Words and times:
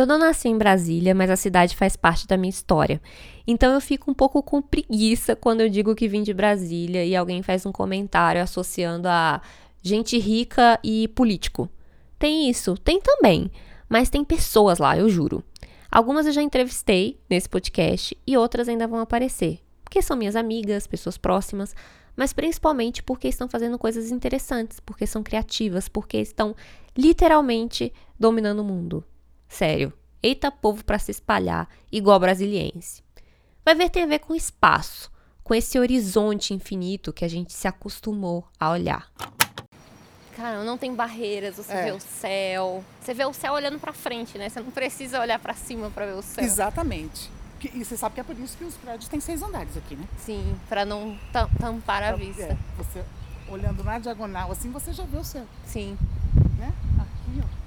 Eu 0.00 0.06
não 0.06 0.16
nasci 0.16 0.48
em 0.48 0.56
Brasília, 0.56 1.14
mas 1.14 1.28
a 1.28 1.36
cidade 1.36 1.76
faz 1.76 1.94
parte 1.94 2.26
da 2.26 2.38
minha 2.38 2.48
história. 2.48 3.02
Então 3.46 3.70
eu 3.74 3.82
fico 3.82 4.10
um 4.10 4.14
pouco 4.14 4.42
com 4.42 4.62
preguiça 4.62 5.36
quando 5.36 5.60
eu 5.60 5.68
digo 5.68 5.94
que 5.94 6.08
vim 6.08 6.22
de 6.22 6.32
Brasília 6.32 7.04
e 7.04 7.14
alguém 7.14 7.42
faz 7.42 7.66
um 7.66 7.72
comentário 7.72 8.40
associando 8.40 9.06
a 9.06 9.42
gente 9.82 10.18
rica 10.18 10.80
e 10.82 11.06
político. 11.08 11.68
Tem 12.18 12.48
isso, 12.48 12.78
tem 12.78 12.98
também, 12.98 13.50
mas 13.90 14.08
tem 14.08 14.24
pessoas 14.24 14.78
lá, 14.78 14.96
eu 14.96 15.06
juro. 15.10 15.44
Algumas 15.92 16.24
eu 16.24 16.32
já 16.32 16.40
entrevistei 16.40 17.20
nesse 17.28 17.50
podcast 17.50 18.16
e 18.26 18.38
outras 18.38 18.70
ainda 18.70 18.86
vão 18.86 19.00
aparecer, 19.00 19.60
porque 19.84 20.00
são 20.00 20.16
minhas 20.16 20.34
amigas, 20.34 20.86
pessoas 20.86 21.18
próximas, 21.18 21.76
mas 22.16 22.32
principalmente 22.32 23.02
porque 23.02 23.28
estão 23.28 23.50
fazendo 23.50 23.78
coisas 23.78 24.10
interessantes, 24.10 24.80
porque 24.80 25.06
são 25.06 25.22
criativas, 25.22 25.90
porque 25.90 26.16
estão 26.16 26.56
literalmente 26.96 27.92
dominando 28.18 28.60
o 28.60 28.64
mundo. 28.64 29.04
Sério. 29.50 29.92
Eita 30.22 30.50
povo 30.50 30.84
para 30.84 30.98
se 30.98 31.10
espalhar, 31.10 31.68
igual 31.90 32.20
brasiliense. 32.20 33.02
Vai 33.64 33.74
ver 33.74 33.90
tem 33.90 34.04
a 34.04 34.06
ver 34.06 34.20
com 34.20 34.34
espaço, 34.34 35.10
com 35.42 35.54
esse 35.54 35.78
horizonte 35.78 36.54
infinito 36.54 37.12
que 37.12 37.24
a 37.24 37.28
gente 37.28 37.52
se 37.52 37.66
acostumou 37.66 38.46
a 38.58 38.70
olhar. 38.70 39.10
Cara, 40.36 40.64
não 40.64 40.78
tem 40.78 40.94
barreiras, 40.94 41.56
você 41.56 41.72
é. 41.72 41.84
vê 41.86 41.92
o 41.92 42.00
céu. 42.00 42.84
Você 43.00 43.12
vê 43.12 43.24
o 43.24 43.32
céu 43.32 43.52
olhando 43.52 43.78
para 43.78 43.92
frente, 43.92 44.38
né? 44.38 44.48
Você 44.48 44.60
não 44.60 44.70
precisa 44.70 45.20
olhar 45.20 45.38
para 45.38 45.52
cima 45.52 45.90
para 45.90 46.06
ver 46.06 46.14
o 46.14 46.22
céu. 46.22 46.44
Exatamente. 46.44 47.30
E 47.74 47.84
você 47.84 47.96
sabe 47.96 48.14
que 48.14 48.20
é 48.20 48.24
por 48.24 48.38
isso 48.38 48.56
que 48.56 48.64
os 48.64 48.74
prédios 48.74 49.08
têm 49.08 49.20
seis 49.20 49.42
andares 49.42 49.76
aqui, 49.76 49.96
né? 49.96 50.06
Sim, 50.18 50.56
para 50.68 50.86
não 50.86 51.18
tampar 51.58 52.02
a 52.02 52.12
vista. 52.12 52.42
É, 52.42 52.56
você 52.78 53.04
olhando 53.48 53.84
na 53.84 53.98
diagonal 53.98 54.50
assim, 54.52 54.70
você 54.70 54.92
já 54.92 55.04
vê 55.04 55.18
o 55.18 55.24
céu. 55.24 55.44
Sim. 55.66 55.98
Né? 56.58 56.72
Aqui, 56.98 57.42
ó. 57.42 57.60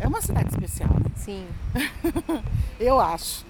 É 0.00 0.08
uma 0.08 0.22
cidade 0.22 0.48
especial, 0.48 0.88
né? 0.94 1.10
Sim. 1.14 1.46
Eu 2.80 2.98
acho. 2.98 3.44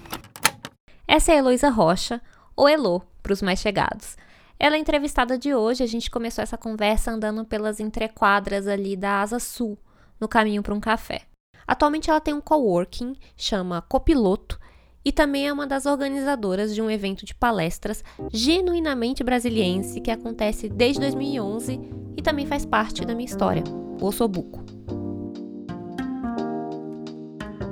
Essa 1.07 1.31
é 1.31 1.35
a 1.35 1.37
Heloísa 1.37 1.69
Rocha, 1.69 2.21
ou 2.55 2.67
Elo, 2.67 3.01
para 3.23 3.31
os 3.31 3.41
mais 3.41 3.59
chegados. 3.59 4.17
Ela 4.59 4.75
é 4.75 4.79
entrevistada 4.79 5.37
de 5.37 5.55
hoje, 5.55 5.81
a 5.81 5.87
gente 5.87 6.11
começou 6.11 6.43
essa 6.43 6.57
conversa 6.57 7.09
andando 7.09 7.45
pelas 7.45 7.79
entrequadras 7.79 8.67
ali 8.67 8.97
da 8.97 9.21
Asa 9.21 9.39
Sul, 9.39 9.77
no 10.19 10.27
caminho 10.27 10.61
para 10.61 10.75
um 10.75 10.79
café. 10.79 11.21
Atualmente 11.65 12.09
ela 12.09 12.19
tem 12.19 12.33
um 12.33 12.41
coworking, 12.41 13.15
chama 13.37 13.81
Copiloto, 13.81 14.59
e 15.05 15.11
também 15.11 15.47
é 15.47 15.53
uma 15.53 15.65
das 15.65 15.85
organizadoras 15.85 16.75
de 16.75 16.81
um 16.81 16.91
evento 16.91 17.25
de 17.25 17.33
palestras 17.33 18.03
genuinamente 18.31 19.23
brasiliense 19.23 20.01
que 20.01 20.11
acontece 20.11 20.69
desde 20.69 20.99
2011 20.99 21.79
e 22.17 22.21
também 22.21 22.45
faz 22.45 22.65
parte 22.65 23.05
da 23.05 23.15
minha 23.15 23.25
história, 23.25 23.63
o 23.99 24.05
Ossobuco. 24.05 24.60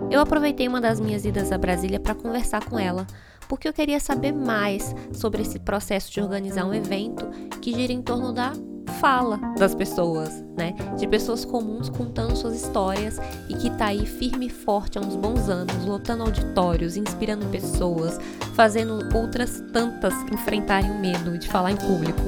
Eu 0.09 0.21
aproveitei 0.21 0.67
uma 0.67 0.81
das 0.81 0.99
minhas 0.99 1.23
idas 1.23 1.51
a 1.51 1.57
Brasília 1.57 1.99
para 1.99 2.15
conversar 2.15 2.65
com 2.65 2.79
ela, 2.79 3.05
porque 3.47 3.67
eu 3.67 3.73
queria 3.73 3.99
saber 3.99 4.31
mais 4.31 4.95
sobre 5.13 5.43
esse 5.43 5.59
processo 5.59 6.11
de 6.11 6.19
organizar 6.19 6.65
um 6.65 6.73
evento 6.73 7.27
que 7.61 7.73
gira 7.73 7.93
em 7.93 8.01
torno 8.01 8.33
da 8.33 8.53
fala 8.99 9.37
das 9.57 9.75
pessoas, 9.75 10.43
né? 10.57 10.73
De 10.97 11.07
pessoas 11.07 11.45
comuns 11.45 11.89
contando 11.89 12.35
suas 12.35 12.55
histórias 12.55 13.19
e 13.47 13.53
que 13.53 13.69
tá 13.69 13.87
aí 13.87 14.03
firme 14.05 14.47
e 14.47 14.49
forte 14.49 14.97
há 14.97 15.01
uns 15.01 15.15
bons 15.15 15.47
anos, 15.47 15.85
lotando 15.85 16.23
auditórios, 16.23 16.97
inspirando 16.97 17.45
pessoas, 17.45 18.19
fazendo 18.55 19.15
outras 19.15 19.63
tantas 19.71 20.13
enfrentarem 20.33 20.89
o 20.89 20.99
medo 20.99 21.37
de 21.37 21.47
falar 21.47 21.71
em 21.71 21.77
público. 21.77 22.23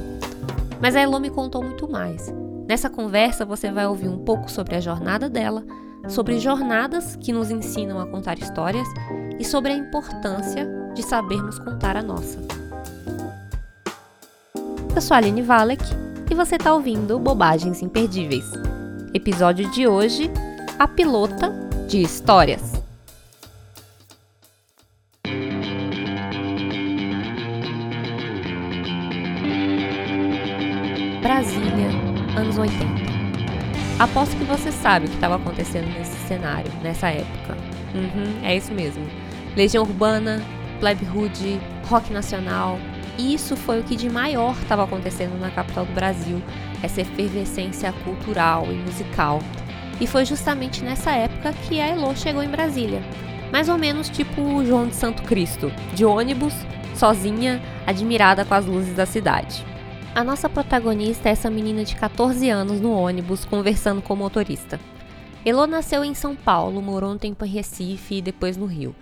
Mas 0.79 0.95
a 0.95 1.01
Elo 1.01 1.19
me 1.19 1.31
contou 1.31 1.63
muito 1.63 1.89
mais. 1.89 2.31
Nessa 2.67 2.89
conversa 2.91 3.43
você 3.43 3.71
vai 3.71 3.87
ouvir 3.87 4.07
um 4.07 4.19
pouco 4.19 4.49
sobre 4.49 4.75
a 4.75 4.79
jornada 4.79 5.27
dela, 5.27 5.65
sobre 6.07 6.39
jornadas 6.39 7.15
que 7.15 7.31
nos 7.31 7.51
ensinam 7.51 7.99
a 7.99 8.07
contar 8.07 8.37
histórias 8.39 8.87
e 9.39 9.45
sobre 9.45 9.71
a 9.71 9.75
importância 9.75 10.67
de 10.93 11.03
sabermos 11.03 11.57
contar 11.59 11.95
a 11.95 12.01
nossa. 12.01 12.39
Eu 14.93 15.01
sou 15.01 15.15
a 15.15 15.17
Aline 15.17 15.41
Valek 15.41 15.83
e 16.29 16.35
você 16.35 16.55
está 16.55 16.73
ouvindo 16.73 17.17
Bobagens 17.19 17.81
Imperdíveis. 17.81 18.45
Episódio 19.13 19.69
de 19.71 19.87
hoje: 19.87 20.29
A 20.77 20.87
Pilota 20.87 21.51
de 21.87 22.01
Histórias. 22.01 22.73
Brasília, 31.21 31.87
anos 32.37 32.57
80. 32.57 33.20
Aposto 33.99 34.35
que 34.35 34.43
você 34.43 34.71
sabe 34.71 35.05
o 35.05 35.09
que 35.09 35.15
estava 35.15 35.35
acontecendo 35.35 35.87
nesse 35.93 36.17
cenário, 36.27 36.71
nessa 36.81 37.09
época. 37.09 37.55
Uhum, 37.93 38.43
é 38.43 38.55
isso 38.55 38.73
mesmo. 38.73 39.05
Legião 39.55 39.83
Urbana, 39.83 40.41
Plebe 40.79 41.05
Hood, 41.05 41.59
rock 41.87 42.11
nacional. 42.11 42.79
Isso 43.17 43.55
foi 43.55 43.79
o 43.79 43.83
que 43.83 43.95
de 43.95 44.09
maior 44.09 44.55
estava 44.61 44.83
acontecendo 44.83 45.39
na 45.39 45.51
capital 45.51 45.85
do 45.85 45.93
Brasil, 45.93 46.41
essa 46.81 47.01
efervescência 47.01 47.93
cultural 48.03 48.65
e 48.71 48.75
musical. 48.75 49.39
E 49.99 50.07
foi 50.07 50.25
justamente 50.25 50.83
nessa 50.83 51.11
época 51.11 51.53
que 51.53 51.79
a 51.79 51.87
Elo 51.89 52.15
chegou 52.15 52.41
em 52.41 52.49
Brasília. 52.49 53.03
Mais 53.51 53.69
ou 53.69 53.77
menos 53.77 54.09
tipo 54.09 54.41
o 54.41 54.65
João 54.65 54.87
de 54.87 54.95
Santo 54.95 55.21
Cristo, 55.23 55.71
de 55.93 56.03
ônibus, 56.03 56.53
sozinha, 56.95 57.61
admirada 57.85 58.43
com 58.45 58.53
as 58.53 58.65
luzes 58.65 58.95
da 58.95 59.05
cidade. 59.05 59.63
A 60.13 60.25
nossa 60.25 60.49
protagonista 60.49 61.29
é 61.29 61.31
essa 61.31 61.49
menina 61.49 61.85
de 61.85 61.95
14 61.95 62.49
anos 62.49 62.81
no 62.81 62.91
ônibus 62.91 63.45
conversando 63.45 64.01
com 64.01 64.13
o 64.13 64.17
motorista. 64.17 64.77
Elo 65.45 65.65
nasceu 65.65 66.03
em 66.03 66.13
São 66.13 66.35
Paulo, 66.35 66.81
morou 66.81 67.13
um 67.13 67.17
tempo 67.17 67.45
em 67.45 67.47
Recife 67.47 68.15
e 68.15 68.21
depois 68.21 68.57
no 68.57 68.65
Rio. 68.65 68.93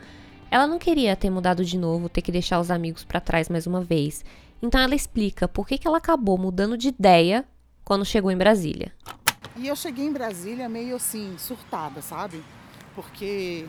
Ela 0.52 0.68
não 0.68 0.78
queria 0.78 1.16
ter 1.16 1.32
mudado 1.32 1.66
de 1.66 1.80
novo, 1.80 2.10
ter 2.10 2.22
que 2.22 2.32
deixar 2.32 2.60
os 2.60 2.70
amigos 2.70 3.04
para 3.04 3.20
trás 3.20 3.50
mais 3.50 3.66
uma 3.66 3.82
vez. 3.82 4.24
Então 4.62 4.80
ela 4.80 4.94
explica 4.94 5.48
por 5.48 5.68
que, 5.68 5.80
que 5.80 5.88
ela 5.88 5.98
acabou 5.98 6.38
mudando 6.38 6.78
de 6.78 6.90
ideia 6.90 7.44
quando 7.84 8.06
chegou 8.06 8.30
em 8.30 8.38
Brasília. 8.38 8.92
E 9.58 9.68
eu 9.68 9.76
cheguei 9.76 10.06
em 10.06 10.14
Brasília 10.14 10.70
meio 10.70 10.96
assim, 10.96 11.36
surtada, 11.40 12.04
sabe? 12.04 12.44
Porque 12.94 13.66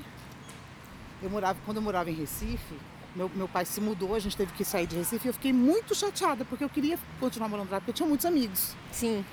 eu 1.23 1.31
morava, 1.31 1.59
quando 1.65 1.79
eu 1.79 1.83
morava 1.83 2.11
em 2.11 2.15
Recife, 2.15 2.75
meu, 3.15 3.31
meu 3.35 3.49
pai 3.49 3.65
se 3.65 3.81
mudou, 3.81 4.15
a 4.15 4.19
gente 4.19 4.37
teve 4.37 4.53
que 4.53 4.65
sair 4.65 4.87
de 4.87 4.97
Recife 4.97 5.27
eu 5.27 5.35
fiquei 5.35 5.53
muito 5.53 5.95
chateada, 5.95 6.45
porque 6.45 6.63
eu 6.63 6.69
queria 6.69 6.99
continuar 7.19 7.49
morando 7.49 7.71
lá, 7.71 7.79
porque 7.79 7.91
eu 7.91 7.95
tinha 7.95 8.09
muitos 8.09 8.25
amigos. 8.25 8.75
Sim. 8.93 9.25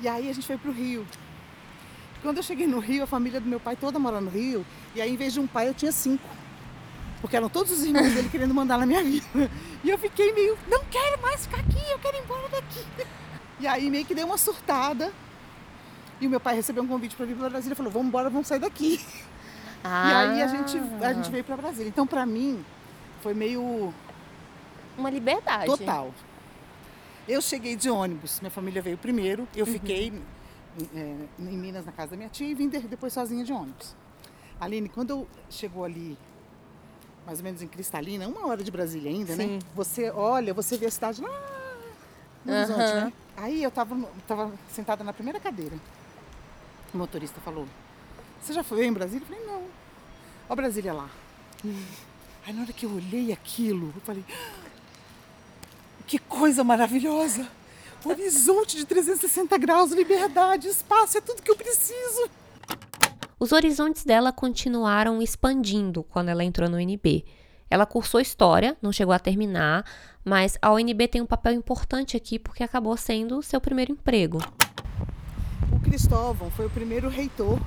E 0.00 0.08
aí 0.08 0.28
a 0.28 0.32
gente 0.32 0.46
foi 0.46 0.56
pro 0.56 0.72
Rio. 0.72 1.06
Quando 2.22 2.38
eu 2.38 2.42
cheguei 2.42 2.66
no 2.66 2.78
Rio, 2.78 3.04
a 3.04 3.06
família 3.06 3.40
do 3.40 3.48
meu 3.48 3.60
pai 3.60 3.76
toda 3.76 3.98
mora 3.98 4.20
no 4.20 4.30
Rio, 4.30 4.64
e 4.94 5.00
aí 5.00 5.12
em 5.12 5.16
vez 5.16 5.32
de 5.32 5.40
um 5.40 5.46
pai 5.46 5.68
eu 5.68 5.74
tinha 5.74 5.92
cinco. 5.92 6.26
Porque 7.20 7.36
eram 7.36 7.48
todos 7.48 7.72
os 7.72 7.84
irmãos 7.84 8.12
dele 8.12 8.28
querendo 8.28 8.54
mandar 8.54 8.78
na 8.78 8.86
minha 8.86 9.02
vida. 9.02 9.26
E 9.84 9.90
eu 9.90 9.98
fiquei 9.98 10.32
meio, 10.32 10.58
não 10.68 10.82
quero 10.90 11.22
mais 11.22 11.46
ficar 11.46 11.60
aqui, 11.60 11.78
eu 11.92 11.98
quero 12.00 12.16
ir 12.16 12.20
embora 12.20 12.48
daqui. 12.48 12.84
E 13.60 13.66
aí 13.66 13.88
meio 13.88 14.04
que 14.04 14.14
deu 14.14 14.26
uma 14.26 14.36
surtada. 14.36 15.12
E 16.20 16.26
o 16.26 16.30
meu 16.30 16.40
pai 16.40 16.56
recebeu 16.56 16.82
um 16.82 16.86
convite 16.86 17.14
para 17.14 17.24
vir 17.24 17.36
para 17.36 17.48
Brasília 17.48 17.72
e 17.72 17.76
falou, 17.76 17.92
vamos 17.92 18.08
embora, 18.08 18.28
vamos 18.28 18.48
sair 18.48 18.58
daqui. 18.58 19.00
Ah. 19.84 20.08
E 20.34 20.40
aí 20.40 20.42
a 20.42 20.46
gente, 20.48 20.78
a 21.02 21.12
gente 21.12 21.30
veio 21.30 21.44
para 21.44 21.56
Brasília. 21.56 21.88
Então 21.88 22.06
para 22.06 22.26
mim, 22.26 22.64
foi 23.26 23.34
meio. 23.34 23.92
Uma 24.96 25.10
liberdade. 25.10 25.66
Total. 25.66 26.14
Eu 27.26 27.42
cheguei 27.42 27.74
de 27.74 27.90
ônibus, 27.90 28.38
minha 28.40 28.52
família 28.52 28.80
veio 28.80 28.96
primeiro, 28.96 29.48
eu 29.54 29.66
uhum. 29.66 29.72
fiquei 29.72 30.12
é, 30.94 31.16
em 31.40 31.58
Minas 31.58 31.84
na 31.84 31.90
casa 31.90 32.12
da 32.12 32.16
minha 32.16 32.28
tia 32.28 32.46
e 32.46 32.54
vim 32.54 32.68
depois 32.68 33.12
sozinha 33.12 33.44
de 33.44 33.52
ônibus. 33.52 33.96
Aline, 34.60 34.88
quando 34.88 35.10
eu 35.10 35.28
chegou 35.50 35.84
ali, 35.84 36.16
mais 37.26 37.40
ou 37.40 37.44
menos 37.44 37.62
em 37.62 37.66
Cristalina, 37.66 38.28
uma 38.28 38.46
hora 38.46 38.62
de 38.62 38.70
Brasília 38.70 39.10
ainda, 39.10 39.34
né? 39.34 39.44
Sim. 39.44 39.52
né? 39.54 39.58
Você 39.74 40.08
olha, 40.12 40.54
você 40.54 40.78
vê 40.78 40.86
a 40.86 40.90
cidade 40.90 41.20
lá 41.20 41.28
no 42.44 42.52
uhum. 42.52 42.58
horizonte, 42.58 42.94
né? 42.94 43.12
Aí 43.36 43.60
eu 43.60 43.72
tava, 43.72 44.08
tava 44.28 44.52
sentada 44.70 45.02
na 45.02 45.12
primeira 45.12 45.40
cadeira. 45.40 45.74
O 46.94 46.96
motorista 46.96 47.40
falou: 47.40 47.66
Você 48.40 48.52
já 48.52 48.62
foi 48.62 48.86
em 48.86 48.92
Brasília? 48.92 49.24
Eu 49.24 49.26
falei: 49.26 49.44
Não. 49.44 49.64
Ó, 50.48 50.54
Brasília 50.54 50.92
lá. 50.92 51.10
Uhum. 51.64 51.84
Aí 52.46 52.52
na 52.52 52.62
hora 52.62 52.72
que 52.72 52.86
eu 52.86 52.94
olhei 52.94 53.32
aquilo, 53.32 53.92
eu 53.92 54.00
falei, 54.02 54.24
que 56.06 56.16
coisa 56.16 56.62
maravilhosa! 56.62 57.44
Horizonte 58.04 58.76
de 58.76 58.84
360 58.84 59.58
graus, 59.58 59.90
liberdade, 59.90 60.68
espaço, 60.68 61.18
é 61.18 61.20
tudo 61.20 61.42
que 61.42 61.50
eu 61.50 61.56
preciso. 61.56 62.30
Os 63.40 63.50
horizontes 63.50 64.04
dela 64.04 64.30
continuaram 64.32 65.20
expandindo 65.20 66.04
quando 66.04 66.28
ela 66.28 66.44
entrou 66.44 66.70
no 66.70 66.76
UNB. 66.76 67.24
Ela 67.68 67.84
cursou 67.84 68.20
história, 68.20 68.76
não 68.80 68.92
chegou 68.92 69.12
a 69.12 69.18
terminar, 69.18 69.84
mas 70.24 70.56
a 70.62 70.72
UNB 70.72 71.08
tem 71.08 71.20
um 71.20 71.26
papel 71.26 71.52
importante 71.52 72.16
aqui 72.16 72.38
porque 72.38 72.62
acabou 72.62 72.96
sendo 72.96 73.42
seu 73.42 73.60
primeiro 73.60 73.90
emprego. 73.90 74.38
O 75.72 75.80
Cristóvão 75.80 76.48
foi 76.52 76.66
o 76.66 76.70
primeiro 76.70 77.08
reitor 77.08 77.58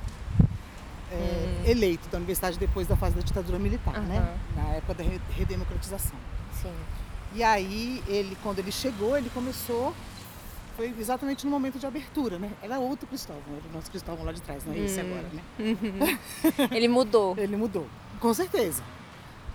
é, 1.10 1.14
hum. 1.14 1.70
eleito 1.70 2.08
da 2.08 2.18
universidade 2.18 2.58
depois 2.58 2.86
da 2.86 2.96
fase 2.96 3.16
da 3.16 3.22
ditadura 3.22 3.58
militar, 3.58 3.98
uhum. 3.98 4.06
né? 4.06 4.38
Na 4.56 4.74
época 4.74 4.94
da 4.94 5.04
redemocratização. 5.36 6.18
Sim. 6.62 6.72
E 7.34 7.42
aí 7.42 8.02
ele, 8.08 8.36
quando 8.42 8.58
ele 8.58 8.72
chegou, 8.72 9.16
ele 9.16 9.30
começou 9.30 9.94
foi 10.80 10.94
exatamente 10.98 11.44
no 11.44 11.50
momento 11.50 11.78
de 11.78 11.84
abertura, 11.84 12.38
né? 12.38 12.50
Era 12.62 12.78
outro 12.78 13.06
Cristóvão, 13.06 13.42
era 13.48 13.68
o 13.68 13.72
nosso 13.74 13.90
Cristóvão 13.90 14.24
lá 14.24 14.32
de 14.32 14.40
trás, 14.40 14.64
não 14.64 14.72
é 14.72 14.78
esse 14.78 14.98
agora, 14.98 15.26
né? 15.30 15.42
Ele 16.72 16.88
mudou. 16.88 17.34
Ele 17.38 17.54
mudou, 17.54 17.86
com 18.18 18.32
certeza. 18.32 18.82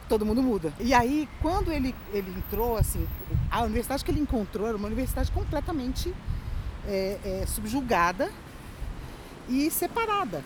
Todo 0.07 0.23
mundo 0.23 0.43
muda. 0.43 0.71
E 0.79 0.93
aí, 0.93 1.27
quando 1.41 1.71
ele, 1.71 1.95
ele 2.13 2.31
entrou, 2.37 2.77
assim, 2.77 3.07
a 3.49 3.63
universidade 3.63 4.05
que 4.05 4.11
ele 4.11 4.19
encontrou 4.19 4.67
era 4.67 4.77
uma 4.77 4.85
universidade 4.85 5.31
completamente 5.31 6.13
é, 6.87 7.17
é, 7.25 7.45
subjugada 7.47 8.31
e 9.49 9.71
separada. 9.71 10.43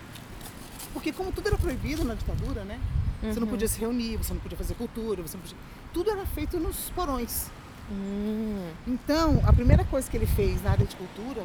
Porque 0.93 1.11
como 1.11 1.31
tudo 1.31 1.47
era 1.47 1.57
proibido 1.57 2.03
na 2.03 2.13
ditadura, 2.15 2.63
né? 2.63 2.79
Você 3.21 3.39
não 3.39 3.45
Uhum. 3.47 3.51
podia 3.51 3.67
se 3.67 3.79
reunir, 3.79 4.17
você 4.17 4.33
não 4.33 4.39
podia 4.41 4.57
fazer 4.57 4.73
cultura, 4.75 5.21
você 5.21 5.35
não 5.35 5.41
podia... 5.41 5.57
Tudo 5.93 6.09
era 6.09 6.25
feito 6.25 6.57
nos 6.59 6.89
porões. 6.91 7.47
Hum, 7.91 8.69
Então, 8.87 9.41
a 9.45 9.51
primeira 9.53 9.83
coisa 9.83 10.09
que 10.09 10.15
ele 10.15 10.27
fez 10.27 10.63
na 10.63 10.71
área 10.71 10.85
de 10.85 10.95
cultura 10.95 11.43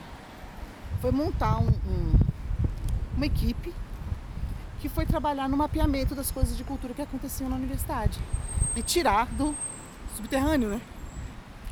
foi 1.01 1.11
montar 1.11 1.59
um- 1.59 1.69
um- 1.69 2.13
uma 3.17 3.27
equipe 3.27 3.73
que 4.81 4.89
foi 4.89 5.05
trabalhar 5.07 5.49
no 5.49 5.57
mapeamento 5.57 6.15
das 6.15 6.31
coisas 6.31 6.57
de 6.57 6.63
cultura 6.65 6.93
que 6.95 7.03
aconteciam 7.03 7.49
na 7.51 7.57
universidade 7.57 8.19
e 8.77 8.83
tirar 8.83 9.27
do 9.27 9.55
subterrâneo, 10.15 10.69
né? 10.69 10.81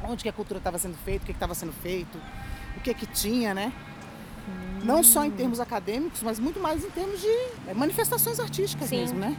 Onde 0.05 0.23
que 0.23 0.29
a 0.29 0.33
cultura 0.33 0.59
estava 0.59 0.79
sendo 0.79 0.97
feita, 1.05 1.23
o 1.23 1.27
que 1.27 1.33
estava 1.33 1.55
sendo 1.55 1.73
feito, 1.73 2.19
o 2.77 2.81
que 2.81 2.93
que 2.95 3.07
tinha, 3.07 3.55
né? 3.55 3.73
Não 4.85 5.03
só 5.03 5.25
em 5.25 5.31
termos 5.31 5.61
acadêmicos, 5.61 6.23
mas 6.23 6.41
muito 6.41 6.59
mais 6.59 6.85
em 6.85 6.91
termos 6.91 7.21
de 7.21 7.29
é, 7.69 7.75
manifestações 7.75 8.41
artísticas 8.41 8.89
Sim. 8.89 8.99
mesmo, 8.99 9.19
né? 9.19 9.37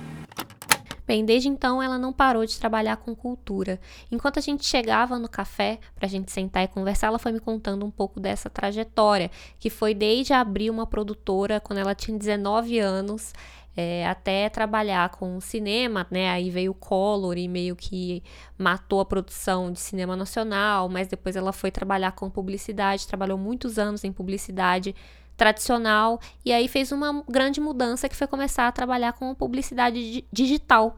Bem, 1.06 1.26
desde 1.26 1.50
então 1.50 1.84
ela 1.84 1.98
não 1.98 2.14
parou 2.14 2.46
de 2.46 2.58
trabalhar 2.58 2.96
com 2.96 3.14
cultura. 3.14 3.78
Enquanto 4.10 4.40
a 4.40 4.42
gente 4.42 4.66
chegava 4.66 5.20
no 5.20 5.28
café 5.28 5.80
pra 5.96 6.08
gente 6.08 6.32
sentar 6.32 6.64
e 6.64 6.68
conversar, 6.70 7.08
ela 7.08 7.20
foi 7.20 7.34
me 7.34 7.42
contando 7.42 7.86
um 7.86 7.92
pouco 7.92 8.22
dessa 8.22 8.50
trajetória, 8.50 9.30
que 9.60 9.70
foi 9.70 9.94
desde 9.94 10.32
abrir 10.32 10.70
uma 10.70 10.88
produtora 10.88 11.60
quando 11.60 11.80
ela 11.80 11.94
tinha 11.94 12.18
19 12.18 12.80
anos, 12.80 13.34
é, 13.76 14.08
até 14.08 14.48
trabalhar 14.48 15.10
com 15.10 15.42
cinema, 15.42 16.08
né? 16.10 16.30
Aí 16.30 16.50
veio 16.50 16.72
o 16.72 16.76
Collor 16.76 17.38
e 17.38 17.50
meio 17.50 17.76
que 17.76 18.24
matou 18.58 19.02
a 19.02 19.06
produção 19.06 19.74
de 19.74 19.82
cinema 19.82 20.16
nacional, 20.16 20.88
mas 20.88 21.10
depois 21.10 21.36
ela 21.36 21.52
foi 21.52 21.70
trabalhar 21.70 22.14
com 22.14 22.30
publicidade, 22.30 23.08
trabalhou 23.08 23.38
muitos 23.38 23.78
anos 23.78 24.06
em 24.06 24.12
publicidade 24.12 24.96
tradicional 25.36 26.20
e 26.46 26.54
aí 26.54 26.68
fez 26.68 26.92
uma 26.92 27.24
grande 27.28 27.60
mudança 27.60 28.08
que 28.08 28.16
foi 28.16 28.28
começar 28.28 28.68
a 28.68 28.72
trabalhar 28.72 29.14
com 29.14 29.34
publicidade 29.34 30.12
di- 30.12 30.26
digital. 30.32 30.98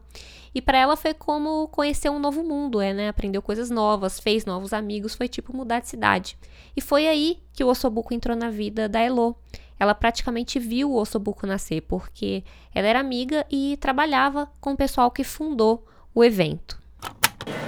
E 0.54 0.62
para 0.62 0.78
ela 0.78 0.96
foi 0.96 1.12
como 1.12 1.68
conhecer 1.68 2.08
um 2.08 2.18
novo 2.18 2.42
mundo, 2.42 2.80
é, 2.80 2.94
né? 2.94 3.08
Aprendeu 3.08 3.42
coisas 3.42 3.68
novas, 3.68 4.18
fez 4.18 4.46
novos 4.46 4.72
amigos, 4.72 5.14
foi 5.14 5.28
tipo 5.28 5.54
mudar 5.54 5.80
de 5.80 5.88
cidade. 5.88 6.38
E 6.74 6.80
foi 6.80 7.06
aí 7.06 7.38
que 7.52 7.62
o 7.62 7.68
Ossobuco 7.68 8.14
entrou 8.14 8.34
na 8.34 8.48
vida 8.48 8.88
da 8.88 9.00
Elo. 9.00 9.36
Ela 9.78 9.94
praticamente 9.94 10.58
viu 10.58 10.90
o 10.90 10.96
Ossobuco 10.96 11.46
nascer, 11.46 11.82
porque 11.82 12.42
ela 12.74 12.86
era 12.86 12.98
amiga 12.98 13.44
e 13.50 13.76
trabalhava 13.78 14.48
com 14.58 14.72
o 14.72 14.76
pessoal 14.76 15.10
que 15.10 15.22
fundou 15.22 15.86
o 16.14 16.24
evento. 16.24 16.80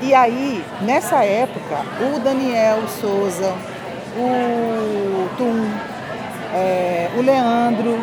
E 0.00 0.14
aí, 0.14 0.64
nessa 0.80 1.22
época, 1.22 1.84
o 2.16 2.18
Daniel 2.20 2.88
Souza, 2.88 3.52
o 4.16 5.36
Tum, 5.36 5.97
é, 6.54 7.10
o 7.16 7.20
Leandro, 7.22 7.98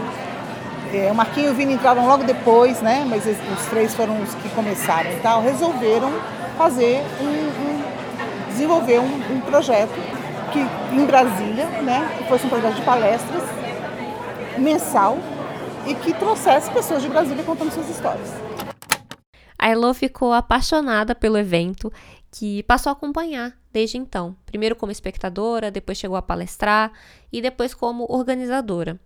é, 0.94 1.12
o 1.12 1.16
Marquinho 1.16 1.48
e 1.48 1.52
o 1.52 1.54
Vini 1.54 1.74
entraram 1.74 2.06
logo 2.06 2.24
depois, 2.24 2.82
né? 2.82 3.06
Mas 3.10 3.26
os 3.26 3.66
três 3.70 3.94
foram 3.94 4.22
os 4.22 4.34
que 4.36 4.50
começaram 4.50 5.12
e 5.12 5.16
tal, 5.18 5.42
resolveram 5.42 6.12
fazer 6.58 7.02
um, 7.22 7.26
um- 7.26 7.86
desenvolver 8.50 9.00
um, 9.00 9.36
um 9.36 9.42
projeto 9.42 9.92
que 10.54 10.60
em 10.96 11.06
Brasília, 11.06 11.66
né? 11.82 12.10
Que 12.18 12.24
fosse 12.26 12.46
um 12.46 12.50
projeto 12.50 12.76
de 12.76 12.82
palestras 12.84 13.44
mensal 14.58 15.18
e 15.86 15.94
que 15.94 16.14
trouxesse 16.14 16.72
pessoas 16.72 17.02
de 17.02 17.10
Brasília 17.10 17.44
contando 17.44 17.72
suas 17.72 17.90
histórias. 17.90 18.30
A 19.60 19.70
Elo 19.70 19.94
ficou 19.94 20.32
apaixonada 20.34 21.14
pelo 21.16 21.38
evento, 21.38 21.92
que 22.38 22.64
passou 22.64 22.90
a 22.90 22.94
acompanhar 22.94 23.58
desde 23.72 23.98
então. 23.98 24.36
Primeiro 24.46 24.76
como 24.76 24.92
espectadora, 24.92 25.72
depois 25.72 25.98
chegou 25.98 26.18
a 26.18 26.22
palestrar 26.22 26.92
e 27.32 27.42
depois 27.42 27.74
como 27.74 28.06
organizadora. 28.10 29.00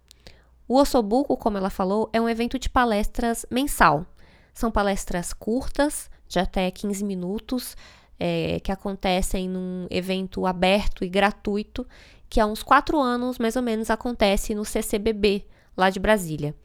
O 0.67 0.75
Ossobuco, 0.75 1.37
como 1.37 1.55
ela 1.55 1.69
falou, 1.69 2.09
é 2.11 2.19
um 2.19 2.27
evento 2.27 2.57
de 2.57 2.67
palestras 2.67 3.45
mensal. 3.51 4.03
São 4.51 4.71
palestras 4.71 5.31
curtas, 5.31 6.09
de 6.27 6.39
até 6.39 6.71
15 6.71 7.03
minutos, 7.03 7.77
é, 8.19 8.59
que 8.61 8.71
acontecem 8.71 9.47
num 9.47 9.85
evento 9.91 10.47
aberto 10.47 11.03
e 11.03 11.07
gratuito, 11.07 11.85
que 12.27 12.39
há 12.39 12.47
uns 12.47 12.63
quatro 12.63 12.99
anos, 12.99 13.37
mais 13.37 13.55
ou 13.55 13.61
menos, 13.61 13.91
acontece 13.91 14.55
no 14.55 14.65
CCBB, 14.65 15.45
lá 15.77 15.91
de 15.91 15.99
Brasília. 15.99 16.55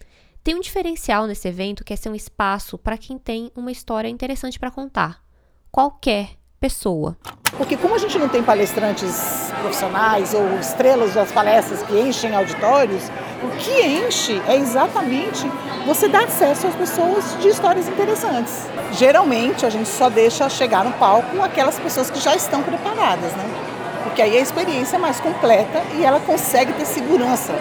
Tem 0.42 0.54
um 0.54 0.60
diferencial 0.60 1.26
nesse 1.26 1.46
evento 1.46 1.84
que 1.84 1.92
é 1.92 1.96
ser 1.96 2.08
um 2.08 2.14
espaço 2.14 2.78
para 2.78 2.96
quem 2.96 3.18
tem 3.18 3.52
uma 3.54 3.70
história 3.70 4.08
interessante 4.08 4.58
para 4.58 4.70
contar. 4.70 5.22
Qualquer 5.70 6.38
pessoa. 6.64 7.14
Porque 7.58 7.76
como 7.76 7.94
a 7.94 7.98
gente 7.98 8.18
não 8.18 8.26
tem 8.26 8.42
palestrantes 8.42 9.52
profissionais 9.60 10.32
ou 10.32 10.58
estrelas 10.58 11.12
das 11.12 11.30
palestras 11.30 11.82
que 11.82 11.92
enchem 12.00 12.34
auditórios, 12.34 13.02
o 13.42 13.48
que 13.58 13.82
enche 13.82 14.40
é 14.48 14.56
exatamente 14.56 15.46
você 15.86 16.08
dar 16.08 16.24
acesso 16.24 16.66
às 16.66 16.74
pessoas 16.74 17.38
de 17.38 17.48
histórias 17.48 17.86
interessantes. 17.86 18.66
Geralmente 18.92 19.66
a 19.66 19.68
gente 19.68 19.90
só 19.90 20.08
deixa 20.08 20.48
chegar 20.48 20.84
no 20.86 20.92
palco 20.92 21.42
aquelas 21.42 21.78
pessoas 21.78 22.10
que 22.10 22.18
já 22.18 22.34
estão 22.34 22.62
preparadas, 22.62 23.32
né? 23.32 23.44
Porque 24.04 24.22
aí 24.22 24.38
a 24.38 24.40
experiência 24.40 24.96
é 24.96 24.98
mais 24.98 25.20
completa 25.20 25.82
e 25.98 26.02
ela 26.02 26.20
consegue 26.20 26.72
ter 26.72 26.86
segurança. 26.86 27.52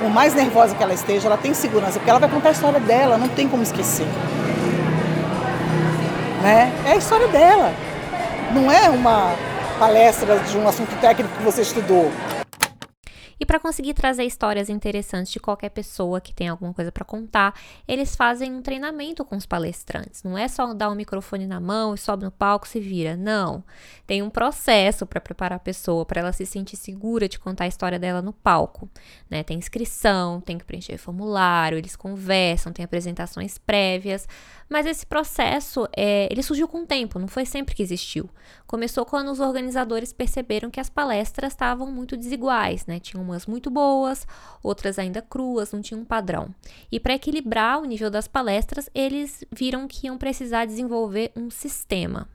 Por 0.00 0.08
mais 0.08 0.34
nervosa 0.34 0.74
que 0.74 0.82
ela 0.82 0.94
esteja, 0.94 1.28
ela 1.28 1.36
tem 1.36 1.52
segurança, 1.52 1.98
porque 1.98 2.08
ela 2.08 2.18
vai 2.18 2.30
contar 2.30 2.48
a 2.48 2.52
história 2.52 2.80
dela, 2.80 3.18
não 3.18 3.28
tem 3.28 3.46
como 3.46 3.62
esquecer. 3.62 4.06
Né? 6.42 6.72
É 6.86 6.92
a 6.92 6.96
história 6.96 7.28
dela. 7.28 7.91
Não 8.52 8.70
é 8.70 8.90
uma 8.90 9.34
palestra 9.78 10.38
de 10.38 10.58
um 10.58 10.68
assunto 10.68 10.94
técnico 11.00 11.34
que 11.36 11.42
você 11.42 11.62
estudou. 11.62 12.12
E 13.42 13.44
para 13.44 13.58
conseguir 13.58 13.92
trazer 13.92 14.22
histórias 14.22 14.68
interessantes 14.68 15.32
de 15.32 15.40
qualquer 15.40 15.70
pessoa 15.70 16.20
que 16.20 16.32
tem 16.32 16.46
alguma 16.46 16.72
coisa 16.72 16.92
para 16.92 17.04
contar, 17.04 17.60
eles 17.88 18.14
fazem 18.14 18.54
um 18.54 18.62
treinamento 18.62 19.24
com 19.24 19.34
os 19.34 19.44
palestrantes. 19.44 20.22
Não 20.22 20.38
é 20.38 20.46
só 20.46 20.72
dar 20.72 20.88
um 20.88 20.94
microfone 20.94 21.44
na 21.44 21.58
mão 21.58 21.92
e 21.92 21.98
sobe 21.98 22.22
no 22.22 22.30
palco 22.30 22.66
e 22.66 22.68
se 22.68 22.78
vira. 22.78 23.16
Não. 23.16 23.64
Tem 24.06 24.22
um 24.22 24.30
processo 24.30 25.04
para 25.04 25.20
preparar 25.20 25.56
a 25.56 25.58
pessoa, 25.58 26.06
para 26.06 26.20
ela 26.20 26.32
se 26.32 26.46
sentir 26.46 26.76
segura 26.76 27.28
de 27.28 27.36
contar 27.36 27.64
a 27.64 27.66
história 27.66 27.98
dela 27.98 28.22
no 28.22 28.32
palco. 28.32 28.88
Né? 29.28 29.42
Tem 29.42 29.58
inscrição, 29.58 30.40
tem 30.40 30.56
que 30.56 30.64
preencher 30.64 30.96
formulário, 30.96 31.78
eles 31.78 31.96
conversam, 31.96 32.72
tem 32.72 32.84
apresentações 32.84 33.58
prévias. 33.58 34.28
Mas 34.68 34.86
esse 34.86 35.04
processo, 35.04 35.88
é, 35.94 36.28
ele 36.30 36.42
surgiu 36.42 36.66
com 36.68 36.82
o 36.82 36.86
tempo, 36.86 37.18
não 37.18 37.28
foi 37.28 37.44
sempre 37.44 37.74
que 37.74 37.82
existiu. 37.82 38.30
Começou 38.66 39.04
quando 39.04 39.30
os 39.30 39.38
organizadores 39.38 40.14
perceberam 40.14 40.70
que 40.70 40.80
as 40.80 40.88
palestras 40.88 41.52
estavam 41.52 41.90
muito 41.90 42.16
desiguais, 42.16 42.86
né? 42.86 42.98
Tinham 42.98 43.22
umas 43.32 43.46
muito 43.46 43.70
boas, 43.70 44.26
outras 44.62 44.98
ainda 44.98 45.20
cruas, 45.22 45.72
não 45.72 45.80
tinham 45.80 46.02
um 46.02 46.04
padrão. 46.04 46.48
E 46.90 47.00
para 47.00 47.14
equilibrar 47.14 47.80
o 47.80 47.84
nível 47.84 48.10
das 48.10 48.28
palestras, 48.28 48.88
eles 48.94 49.44
viram 49.50 49.88
que 49.88 50.06
iam 50.06 50.16
precisar 50.18 50.64
desenvolver 50.64 51.32
um 51.36 51.50
sistema. 51.50 52.28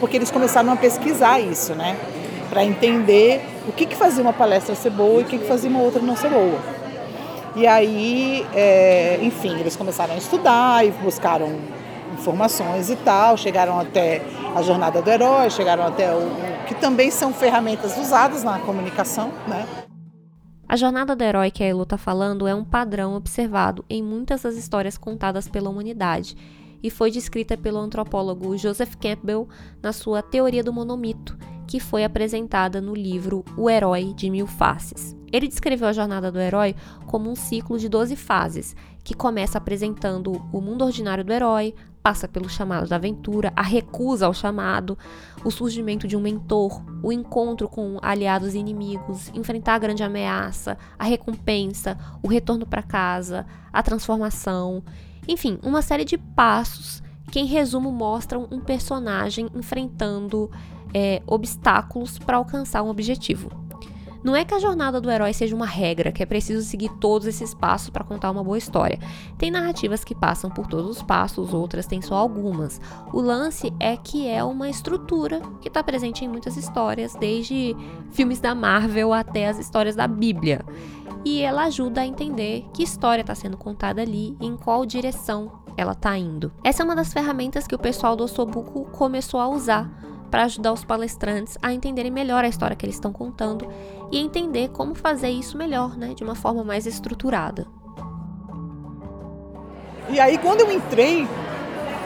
Porque 0.00 0.16
eles 0.16 0.30
começaram 0.30 0.72
a 0.72 0.76
pesquisar 0.76 1.40
isso, 1.40 1.74
né? 1.74 1.96
Para 2.50 2.64
entender 2.64 3.40
o 3.68 3.72
que, 3.72 3.86
que 3.86 3.96
fazia 3.96 4.22
uma 4.22 4.32
palestra 4.32 4.74
ser 4.74 4.90
boa 4.90 5.20
e 5.20 5.24
o 5.24 5.26
que, 5.26 5.38
que 5.38 5.46
fazia 5.46 5.70
uma 5.70 5.80
outra 5.80 6.00
não 6.00 6.16
ser 6.16 6.30
boa. 6.30 6.58
E 7.54 7.66
aí, 7.66 8.46
é, 8.54 9.18
enfim, 9.22 9.58
eles 9.58 9.76
começaram 9.76 10.14
a 10.14 10.18
estudar 10.18 10.84
e 10.86 10.90
buscaram 10.90 11.58
informações 12.12 12.90
e 12.90 12.96
tal, 12.96 13.36
chegaram 13.36 13.78
até 13.78 14.22
a 14.54 14.62
jornada 14.62 15.00
do 15.00 15.10
herói, 15.10 15.48
chegaram 15.50 15.86
até 15.86 16.12
o 16.14 16.46
que 16.66 16.74
também 16.74 17.10
são 17.10 17.32
ferramentas 17.32 17.96
usadas 17.96 18.42
na 18.42 18.58
comunicação, 18.58 19.32
né? 19.46 19.66
A 20.68 20.74
jornada 20.74 21.14
do 21.14 21.22
herói 21.22 21.52
que 21.52 21.62
a 21.62 21.66
Elu 21.68 21.84
está 21.84 21.96
falando 21.96 22.44
é 22.44 22.54
um 22.54 22.64
padrão 22.64 23.14
observado 23.14 23.84
em 23.88 24.02
muitas 24.02 24.42
das 24.42 24.56
histórias 24.56 24.98
contadas 24.98 25.46
pela 25.46 25.70
humanidade 25.70 26.36
e 26.82 26.90
foi 26.90 27.08
descrita 27.08 27.56
pelo 27.56 27.78
antropólogo 27.78 28.56
Joseph 28.58 28.96
Campbell 28.96 29.48
na 29.80 29.92
sua 29.92 30.22
Teoria 30.22 30.64
do 30.64 30.72
Monomito, 30.72 31.38
que 31.68 31.78
foi 31.78 32.02
apresentada 32.02 32.80
no 32.80 32.96
livro 32.96 33.44
O 33.56 33.70
Herói 33.70 34.12
de 34.12 34.28
Mil 34.28 34.48
Faces. 34.48 35.16
Ele 35.32 35.46
descreveu 35.46 35.86
a 35.86 35.92
jornada 35.92 36.32
do 36.32 36.40
herói 36.40 36.74
como 37.06 37.30
um 37.30 37.36
ciclo 37.36 37.78
de 37.78 37.88
12 37.88 38.16
fases, 38.16 38.74
que 39.04 39.14
começa 39.14 39.58
apresentando 39.58 40.32
o 40.52 40.60
mundo 40.60 40.84
ordinário 40.84 41.24
do 41.24 41.32
herói, 41.32 41.74
passa 42.06 42.28
pelo 42.28 42.48
chamado 42.48 42.88
da 42.88 42.94
aventura, 42.94 43.52
a 43.56 43.62
recusa 43.62 44.26
ao 44.26 44.32
chamado, 44.32 44.96
o 45.44 45.50
surgimento 45.50 46.06
de 46.06 46.16
um 46.16 46.20
mentor, 46.20 46.80
o 47.02 47.10
encontro 47.10 47.68
com 47.68 47.98
aliados 48.00 48.54
e 48.54 48.58
inimigos, 48.58 49.28
enfrentar 49.34 49.74
a 49.74 49.78
grande 49.80 50.04
ameaça, 50.04 50.78
a 50.96 51.02
recompensa, 51.02 51.98
o 52.22 52.28
retorno 52.28 52.64
para 52.64 52.80
casa, 52.80 53.44
a 53.72 53.82
transformação, 53.82 54.84
enfim, 55.26 55.58
uma 55.64 55.82
série 55.82 56.04
de 56.04 56.16
passos 56.16 57.02
que, 57.32 57.40
em 57.40 57.44
resumo, 57.44 57.90
mostram 57.90 58.46
um 58.52 58.60
personagem 58.60 59.48
enfrentando 59.52 60.48
é, 60.94 61.20
obstáculos 61.26 62.20
para 62.20 62.36
alcançar 62.36 62.84
um 62.84 62.88
objetivo. 62.88 63.65
Não 64.26 64.34
é 64.34 64.44
que 64.44 64.52
a 64.52 64.58
jornada 64.58 65.00
do 65.00 65.08
herói 65.08 65.32
seja 65.32 65.54
uma 65.54 65.66
regra, 65.66 66.10
que 66.10 66.20
é 66.20 66.26
preciso 66.26 66.60
seguir 66.66 66.88
todos 66.98 67.28
esses 67.28 67.54
passos 67.54 67.90
para 67.90 68.02
contar 68.02 68.32
uma 68.32 68.42
boa 68.42 68.58
história. 68.58 68.98
Tem 69.38 69.52
narrativas 69.52 70.02
que 70.02 70.16
passam 70.16 70.50
por 70.50 70.66
todos 70.66 70.90
os 70.90 71.00
passos, 71.00 71.54
outras 71.54 71.86
têm 71.86 72.02
só 72.02 72.16
algumas. 72.16 72.80
O 73.12 73.20
lance 73.20 73.72
é 73.78 73.96
que 73.96 74.26
é 74.26 74.42
uma 74.42 74.68
estrutura 74.68 75.40
que 75.60 75.68
está 75.68 75.80
presente 75.80 76.24
em 76.24 76.28
muitas 76.28 76.56
histórias, 76.56 77.14
desde 77.14 77.76
filmes 78.10 78.40
da 78.40 78.52
Marvel 78.52 79.12
até 79.12 79.46
as 79.46 79.60
histórias 79.60 79.94
da 79.94 80.08
Bíblia. 80.08 80.64
E 81.24 81.40
ela 81.42 81.62
ajuda 81.66 82.00
a 82.00 82.06
entender 82.06 82.64
que 82.74 82.82
história 82.82 83.20
está 83.20 83.36
sendo 83.36 83.56
contada 83.56 84.02
ali 84.02 84.36
e 84.40 84.46
em 84.48 84.56
qual 84.56 84.84
direção 84.84 85.52
ela 85.76 85.92
está 85.92 86.18
indo. 86.18 86.50
Essa 86.64 86.82
é 86.82 86.84
uma 86.84 86.96
das 86.96 87.12
ferramentas 87.12 87.64
que 87.64 87.76
o 87.76 87.78
pessoal 87.78 88.16
do 88.16 88.24
Osobuco 88.24 88.86
começou 88.86 89.38
a 89.38 89.46
usar 89.46 89.88
para 90.36 90.44
ajudar 90.44 90.70
os 90.70 90.84
palestrantes 90.84 91.56
a 91.62 91.72
entenderem 91.72 92.10
melhor 92.10 92.44
a 92.44 92.48
história 92.48 92.76
que 92.76 92.84
eles 92.84 92.96
estão 92.96 93.10
contando 93.10 93.66
e 94.12 94.18
entender 94.18 94.68
como 94.68 94.94
fazer 94.94 95.30
isso 95.30 95.56
melhor, 95.56 95.96
né, 95.96 96.12
de 96.14 96.22
uma 96.22 96.34
forma 96.34 96.62
mais 96.62 96.84
estruturada. 96.84 97.66
E 100.10 100.20
aí 100.20 100.36
quando 100.36 100.60
eu 100.60 100.70
entrei 100.70 101.26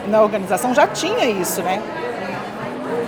na 0.07 0.21
organização 0.21 0.73
já 0.73 0.87
tinha 0.87 1.25
isso, 1.25 1.61
né? 1.61 1.81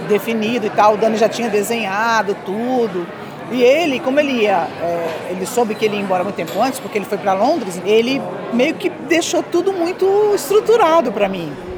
Definido 0.10 0.65
e 0.65 0.70
tal, 0.70 0.96
o 0.96 0.98
Dani 0.98 1.15
já 1.15 1.30
tinha 1.30 1.50
desenhado 1.50 2.36
tudo. 2.46 3.08
E 3.50 3.63
ele, 3.63 4.01
como 4.01 4.20
ele 4.20 4.42
ia, 4.42 4.68
é, 4.82 5.27
ele 5.30 5.46
soube 5.46 5.74
que 5.74 5.86
ele 5.86 5.96
ia 5.96 6.01
embora 6.01 6.25
muito 6.25 6.36
tempo 6.36 6.62
antes, 6.62 6.82
porque 6.82 6.98
ele 6.98 7.06
foi 7.06 7.18
para 7.18 7.32
Londres, 7.32 7.82
ele 7.86 8.22
meio 8.51 8.74
que 8.74 8.89
deixou 8.89 9.42
tudo 9.42 9.72
muito 9.72 10.06
estruturado 10.36 11.13
para 11.13 11.30
mim. 11.30 11.73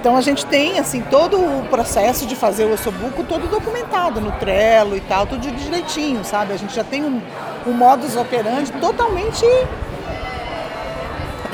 Então 0.00 0.16
a 0.16 0.22
gente 0.22 0.46
tem 0.46 0.78
assim 0.78 1.02
todo 1.02 1.36
o 1.36 1.66
processo 1.68 2.24
de 2.24 2.34
fazer 2.34 2.64
o 2.64 2.72
ossobuco 2.72 3.22
todo 3.22 3.46
documentado 3.46 4.18
no 4.18 4.32
Trello 4.32 4.96
e 4.96 5.00
tal, 5.02 5.26
tudo 5.26 5.42
direitinho, 5.50 6.24
sabe? 6.24 6.54
A 6.54 6.56
gente 6.56 6.74
já 6.74 6.82
tem 6.82 7.04
um, 7.04 7.20
um 7.66 7.72
modus 7.72 8.16
operandi 8.16 8.72
totalmente 8.72 9.44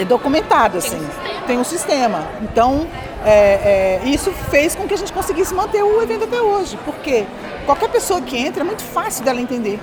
documentado, 0.06 0.78
assim. 0.78 1.04
Tem 1.48 1.58
um 1.58 1.64
sistema. 1.64 2.24
Então 2.40 2.86
é, 3.24 4.00
é, 4.04 4.08
isso 4.08 4.30
fez 4.30 4.76
com 4.76 4.86
que 4.86 4.94
a 4.94 4.98
gente 4.98 5.12
conseguisse 5.12 5.52
manter 5.52 5.82
o 5.82 6.00
evento 6.00 6.22
até 6.22 6.40
hoje, 6.40 6.78
porque 6.84 7.26
qualquer 7.64 7.88
pessoa 7.88 8.20
que 8.20 8.38
entra 8.38 8.62
é 8.62 8.64
muito 8.64 8.84
fácil 8.84 9.24
dela 9.24 9.40
entender 9.40 9.80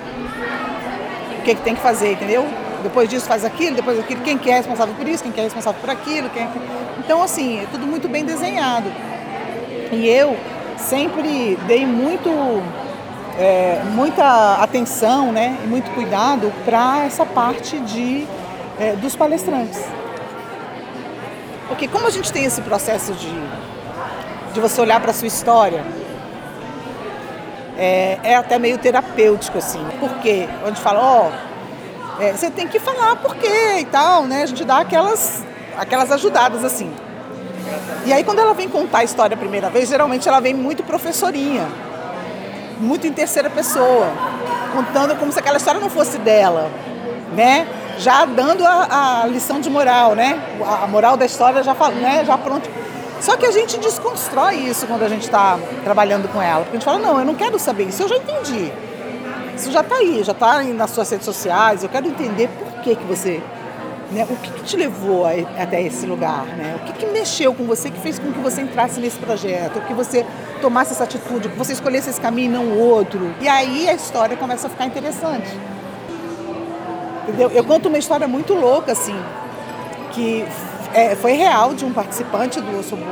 o 1.38 1.42
que, 1.42 1.50
é 1.50 1.54
que 1.54 1.60
tem 1.60 1.74
que 1.74 1.82
fazer, 1.82 2.12
entendeu? 2.12 2.46
Depois 2.84 3.08
disso 3.08 3.26
faz 3.26 3.46
aquilo, 3.46 3.74
depois 3.74 3.98
aquilo, 3.98 4.20
quem 4.20 4.36
que 4.36 4.50
é 4.50 4.56
responsável 4.56 4.94
por 4.94 5.08
isso, 5.08 5.22
quem 5.22 5.32
que 5.32 5.40
é 5.40 5.44
responsável 5.44 5.80
por 5.80 5.88
aquilo, 5.88 6.28
quem 6.28 6.42
é. 6.42 6.48
Então, 6.98 7.22
assim, 7.22 7.60
é 7.60 7.66
tudo 7.72 7.86
muito 7.86 8.10
bem 8.10 8.26
desenhado. 8.26 8.92
E 9.90 10.06
eu 10.06 10.36
sempre 10.76 11.58
dei 11.66 11.86
muito, 11.86 12.28
é, 13.38 13.80
muita 13.94 14.56
atenção 14.62 15.32
né, 15.32 15.56
e 15.64 15.66
muito 15.66 15.90
cuidado 15.92 16.52
para 16.62 17.06
essa 17.06 17.24
parte 17.24 17.78
de, 17.80 18.26
é, 18.78 18.92
dos 18.96 19.16
palestrantes. 19.16 19.82
Porque 21.66 21.88
como 21.88 22.06
a 22.06 22.10
gente 22.10 22.30
tem 22.30 22.44
esse 22.44 22.60
processo 22.60 23.14
de, 23.14 23.34
de 24.52 24.60
você 24.60 24.78
olhar 24.78 25.00
para 25.00 25.10
a 25.10 25.14
sua 25.14 25.28
história, 25.28 25.82
é, 27.78 28.18
é, 28.22 28.36
até 28.36 28.58
meio 28.58 28.76
terapêutico, 28.76 29.56
assim. 29.56 29.82
Porque 29.98 30.46
gente 30.66 30.80
fala, 30.82 31.00
ó, 31.00 31.28
oh, 31.28 31.53
é, 32.20 32.32
você 32.32 32.50
tem 32.50 32.68
que 32.68 32.78
falar 32.78 33.16
por 33.16 33.34
quê 33.36 33.78
e 33.80 33.84
tal, 33.84 34.24
né? 34.24 34.42
A 34.42 34.46
gente 34.46 34.64
dá 34.64 34.78
aquelas, 34.78 35.44
aquelas 35.76 36.10
ajudadas 36.12 36.64
assim. 36.64 36.92
E 38.06 38.12
aí 38.12 38.22
quando 38.22 38.38
ela 38.38 38.54
vem 38.54 38.68
contar 38.68 38.98
a 38.98 39.04
história 39.04 39.34
a 39.34 39.38
primeira 39.38 39.70
vez, 39.70 39.88
geralmente 39.88 40.28
ela 40.28 40.40
vem 40.40 40.54
muito 40.54 40.82
professorinha, 40.82 41.66
muito 42.78 43.06
em 43.06 43.12
terceira 43.12 43.50
pessoa, 43.50 44.06
contando 44.72 45.16
como 45.16 45.32
se 45.32 45.38
aquela 45.38 45.56
história 45.56 45.80
não 45.80 45.90
fosse 45.90 46.18
dela, 46.18 46.70
né? 47.32 47.66
Já 47.98 48.24
dando 48.24 48.64
a, 48.66 49.22
a 49.22 49.26
lição 49.26 49.60
de 49.60 49.70
moral, 49.70 50.14
né? 50.14 50.40
A 50.82 50.86
moral 50.86 51.16
da 51.16 51.24
história 51.24 51.62
já, 51.62 51.74
né? 51.90 52.24
já 52.24 52.36
pronto. 52.36 52.68
Só 53.20 53.36
que 53.36 53.46
a 53.46 53.50
gente 53.50 53.78
desconstrói 53.78 54.56
isso 54.56 54.86
quando 54.86 55.02
a 55.02 55.08
gente 55.08 55.22
está 55.22 55.58
trabalhando 55.82 56.28
com 56.28 56.42
ela. 56.42 56.64
Porque 56.64 56.76
a 56.76 56.80
gente 56.80 56.84
fala, 56.84 56.98
não, 56.98 57.18
eu 57.18 57.24
não 57.24 57.34
quero 57.34 57.58
saber 57.58 57.84
isso, 57.84 58.02
eu 58.02 58.08
já 58.08 58.16
entendi. 58.16 58.70
Isso 59.56 59.70
já 59.70 59.80
está 59.80 59.96
aí, 59.96 60.22
já 60.22 60.32
está 60.32 60.62
nas 60.62 60.90
suas 60.90 61.10
redes 61.10 61.24
sociais. 61.24 61.82
Eu 61.82 61.88
quero 61.88 62.06
entender 62.06 62.48
por 62.48 62.82
que, 62.82 62.96
que 62.96 63.04
você. 63.04 63.42
Né, 64.10 64.26
o 64.28 64.36
que, 64.36 64.50
que 64.50 64.62
te 64.62 64.76
levou 64.76 65.24
a, 65.24 65.30
até 65.60 65.82
esse 65.82 66.06
lugar? 66.06 66.44
Né? 66.44 66.78
O 66.80 66.84
que, 66.84 66.92
que 66.92 67.06
mexeu 67.06 67.54
com 67.54 67.64
você, 67.64 67.90
que 67.90 67.98
fez 68.00 68.18
com 68.18 68.30
que 68.32 68.38
você 68.38 68.60
entrasse 68.60 69.00
nesse 69.00 69.18
projeto, 69.18 69.80
que 69.86 69.94
você 69.94 70.24
tomasse 70.60 70.92
essa 70.92 71.04
atitude, 71.04 71.48
que 71.48 71.58
você 71.58 71.72
escolhesse 71.72 72.10
esse 72.10 72.20
caminho 72.20 72.50
e 72.50 72.54
não 72.54 72.78
outro. 72.78 73.34
E 73.40 73.48
aí 73.48 73.88
a 73.88 73.94
história 73.94 74.36
começa 74.36 74.66
a 74.66 74.70
ficar 74.70 74.86
interessante. 74.86 75.48
Entendeu? 77.22 77.50
Eu 77.50 77.64
conto 77.64 77.88
uma 77.88 77.98
história 77.98 78.28
muito 78.28 78.54
louca, 78.54 78.92
assim, 78.92 79.16
que 80.12 80.44
é, 80.92 81.16
foi 81.16 81.32
real 81.32 81.74
de 81.74 81.84
um 81.84 81.92
participante 81.92 82.60
do 82.60 82.78
Ossobu, 82.78 83.02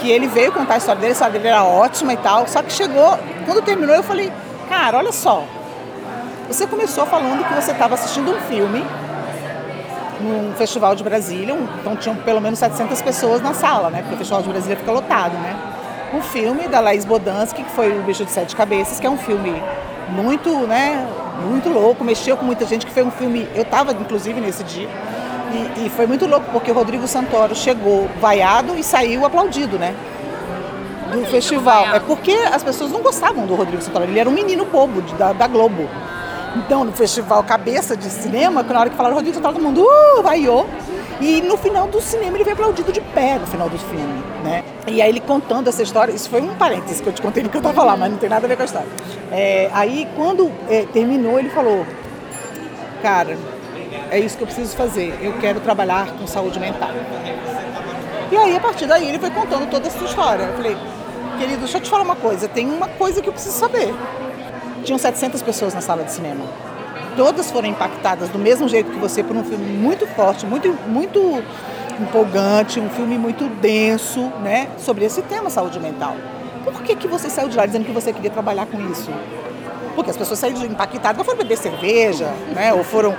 que 0.00 0.10
ele 0.10 0.26
veio 0.26 0.52
contar 0.52 0.74
a 0.74 0.78
história 0.78 1.00
dele, 1.00 1.12
a 1.12 1.14
história 1.14 1.32
dele 1.32 1.48
era 1.48 1.64
ótima 1.64 2.12
e 2.12 2.16
tal, 2.16 2.46
só 2.48 2.62
que 2.62 2.72
chegou, 2.72 3.18
quando 3.46 3.62
terminou 3.62 3.94
eu 3.94 4.02
falei, 4.02 4.32
Cara, 4.72 4.96
olha 4.96 5.12
só. 5.12 5.44
Você 6.48 6.66
começou 6.66 7.04
falando 7.04 7.46
que 7.46 7.52
você 7.52 7.72
estava 7.72 7.92
assistindo 7.92 8.34
um 8.34 8.40
filme 8.40 8.82
num 10.18 10.54
festival 10.54 10.94
de 10.94 11.04
Brasília, 11.04 11.54
então 11.78 11.94
tinham 11.94 12.16
pelo 12.16 12.40
menos 12.40 12.58
700 12.58 13.02
pessoas 13.02 13.42
na 13.42 13.52
sala, 13.52 13.90
né? 13.90 14.00
Porque 14.00 14.14
o 14.14 14.16
festival 14.16 14.40
de 14.40 14.48
Brasília 14.48 14.74
fica 14.78 14.90
lotado, 14.90 15.34
né? 15.34 15.54
Um 16.14 16.22
filme 16.22 16.68
da 16.68 16.80
Laís 16.80 17.04
Bodansky, 17.04 17.62
que 17.62 17.70
foi 17.72 17.98
O 17.98 18.02
Bicho 18.02 18.24
de 18.24 18.30
Sete 18.30 18.56
Cabeças, 18.56 18.98
que 18.98 19.06
é 19.06 19.10
um 19.10 19.18
filme 19.18 19.62
muito, 20.08 20.48
né? 20.66 21.06
Muito 21.46 21.68
louco, 21.68 22.02
mexeu 22.02 22.38
com 22.38 22.46
muita 22.46 22.64
gente, 22.64 22.86
que 22.86 22.92
foi 22.92 23.02
um 23.02 23.10
filme. 23.10 23.46
Eu 23.54 23.64
estava, 23.64 23.92
inclusive, 23.92 24.40
nesse 24.40 24.64
dia. 24.64 24.88
E, 25.52 25.84
e, 25.84 25.90
foi 25.90 26.06
muito 26.06 26.24
louco, 26.24 26.46
porque 26.50 26.70
o 26.70 26.74
Rodrigo 26.74 27.06
Santoro 27.06 27.54
chegou 27.54 28.08
vaiado 28.18 28.74
e 28.78 28.82
saiu 28.82 29.26
aplaudido, 29.26 29.78
né? 29.78 29.94
Do 31.12 31.24
festival. 31.26 31.94
É 31.94 32.00
porque 32.00 32.32
as 32.32 32.62
pessoas 32.62 32.90
não 32.90 33.00
gostavam 33.00 33.46
do 33.46 33.54
Rodrigo 33.54 33.82
Santoro. 33.82 34.04
Ele 34.04 34.18
era 34.18 34.28
um 34.28 34.32
menino 34.32 34.64
bobo 34.64 35.02
de, 35.02 35.14
da, 35.14 35.32
da, 35.32 35.46
Globo. 35.46 35.88
Então, 36.56 36.84
no 36.84 36.92
festival 36.92 37.42
Cabeça 37.44 37.96
de 37.96 38.10
Cinema, 38.10 38.62
na 38.62 38.80
hora 38.80 38.90
que 38.90 38.96
falaram 38.96 39.14
Rodrigo 39.14 39.36
Santoro, 39.36 39.54
todo 39.54 39.62
mundo 39.62 39.82
uh, 39.82 40.22
vaiou. 40.22 40.68
E 41.20 41.40
no 41.40 41.56
final 41.56 41.86
do 41.86 42.00
cinema 42.00 42.36
ele 42.36 42.42
veio 42.42 42.54
aplaudido 42.56 42.90
de 42.90 43.00
pé 43.00 43.38
no 43.38 43.46
final 43.46 43.68
do 43.68 43.78
filme, 43.78 44.24
né? 44.42 44.64
E 44.88 45.00
aí 45.00 45.08
ele 45.08 45.20
contando 45.20 45.68
essa 45.68 45.80
história, 45.80 46.12
isso 46.12 46.28
foi 46.28 46.40
um 46.40 46.56
parênteses 46.56 47.00
que 47.00 47.08
eu 47.08 47.12
te 47.12 47.22
contei 47.22 47.44
que 47.44 47.56
eu 47.56 47.62
tava 47.62 47.84
lá, 47.84 47.96
mas 47.96 48.10
não 48.10 48.18
tem 48.18 48.28
nada 48.28 48.44
a 48.44 48.48
ver 48.48 48.56
com 48.56 48.62
a 48.62 48.64
história. 48.64 48.88
É, 49.30 49.70
aí 49.72 50.08
quando 50.16 50.50
é, 50.68 50.84
terminou, 50.92 51.38
ele 51.38 51.48
falou, 51.50 51.86
cara, 53.02 53.38
é 54.10 54.18
isso 54.18 54.36
que 54.36 54.42
eu 54.42 54.46
preciso 54.48 54.76
fazer, 54.76 55.16
eu 55.22 55.34
quero 55.34 55.60
trabalhar 55.60 56.08
com 56.18 56.26
saúde 56.26 56.58
mental. 56.58 56.90
E 58.32 58.36
aí, 58.36 58.56
a 58.56 58.60
partir 58.60 58.86
daí, 58.86 59.08
ele 59.08 59.18
foi 59.18 59.30
contando 59.30 59.68
toda 59.68 59.88
essa 59.88 60.02
história. 60.02 60.44
Eu 60.44 60.54
falei, 60.54 60.74
querido, 61.42 61.62
deixa 61.62 61.78
eu 61.78 61.82
te 61.82 61.90
falar 61.90 62.04
uma 62.04 62.14
coisa, 62.14 62.46
tem 62.46 62.70
uma 62.70 62.86
coisa 62.86 63.20
que 63.20 63.28
eu 63.28 63.32
preciso 63.32 63.58
saber. 63.58 63.92
Tinham 64.84 64.98
700 64.98 65.42
pessoas 65.42 65.74
na 65.74 65.80
sala 65.80 66.04
de 66.04 66.12
cinema. 66.12 66.44
Todas 67.16 67.50
foram 67.50 67.68
impactadas 67.68 68.28
do 68.28 68.38
mesmo 68.38 68.68
jeito 68.68 68.90
que 68.90 68.98
você 68.98 69.24
por 69.24 69.36
um 69.36 69.42
filme 69.42 69.66
muito 69.76 70.06
forte, 70.06 70.46
muito, 70.46 70.72
muito 70.86 71.42
empolgante, 72.00 72.78
um 72.78 72.88
filme 72.88 73.18
muito 73.18 73.48
denso, 73.60 74.20
né, 74.42 74.68
sobre 74.78 75.04
esse 75.04 75.20
tema 75.22 75.50
saúde 75.50 75.80
mental. 75.80 76.14
Por 76.64 76.80
que, 76.82 76.94
que 76.94 77.08
você 77.08 77.28
saiu 77.28 77.48
de 77.48 77.56
lá 77.56 77.66
dizendo 77.66 77.84
que 77.84 77.92
você 77.92 78.12
queria 78.12 78.30
trabalhar 78.30 78.66
com 78.66 78.80
isso? 78.90 79.10
Porque 79.96 80.10
as 80.10 80.16
pessoas 80.16 80.38
saíram 80.38 80.64
impactadas, 80.64 81.18
ou 81.18 81.24
foram 81.24 81.38
beber 81.38 81.58
cerveja, 81.58 82.32
né, 82.54 82.72
ou 82.72 82.84
foram 82.84 83.14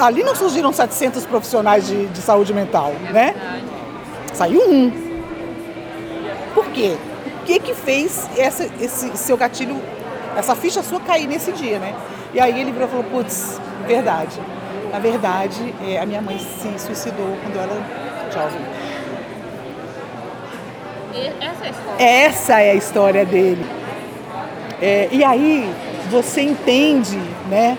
ali 0.00 0.22
não 0.22 0.34
surgiram 0.34 0.72
700 0.72 1.24
profissionais 1.26 1.86
de, 1.86 2.06
de 2.06 2.20
saúde 2.20 2.52
mental, 2.52 2.92
né? 3.12 3.34
Saiu 4.34 4.60
um 4.60 5.03
quê? 6.74 6.96
O 7.40 7.44
que 7.44 7.58
que 7.60 7.74
fez 7.74 8.28
essa, 8.36 8.68
esse 8.80 9.16
seu 9.16 9.36
gatilho, 9.36 9.80
essa 10.36 10.54
ficha 10.54 10.82
sua 10.82 11.00
cair 11.00 11.26
nesse 11.26 11.52
dia, 11.52 11.78
né? 11.78 11.94
E 12.34 12.40
aí 12.40 12.60
ele 12.60 12.72
virou 12.72 12.88
e 12.88 12.90
falou, 12.90 13.04
putz, 13.04 13.60
verdade. 13.86 14.40
Na 14.92 14.98
verdade, 14.98 15.74
é, 15.86 15.98
a 15.98 16.06
minha 16.06 16.20
mãe 16.20 16.38
se 16.38 16.78
suicidou 16.78 17.36
quando 17.42 17.56
eu 17.56 17.62
era 17.62 17.74
jovem. 18.32 18.60
Essa 21.40 21.64
é 21.64 21.68
a 21.68 21.70
história? 21.70 22.04
Essa 22.04 22.60
é 22.60 22.70
a 22.70 22.74
história 22.74 23.24
dele. 23.24 23.64
É, 24.82 25.08
e 25.12 25.22
aí 25.22 25.72
você 26.10 26.42
entende, 26.42 27.18
né? 27.48 27.78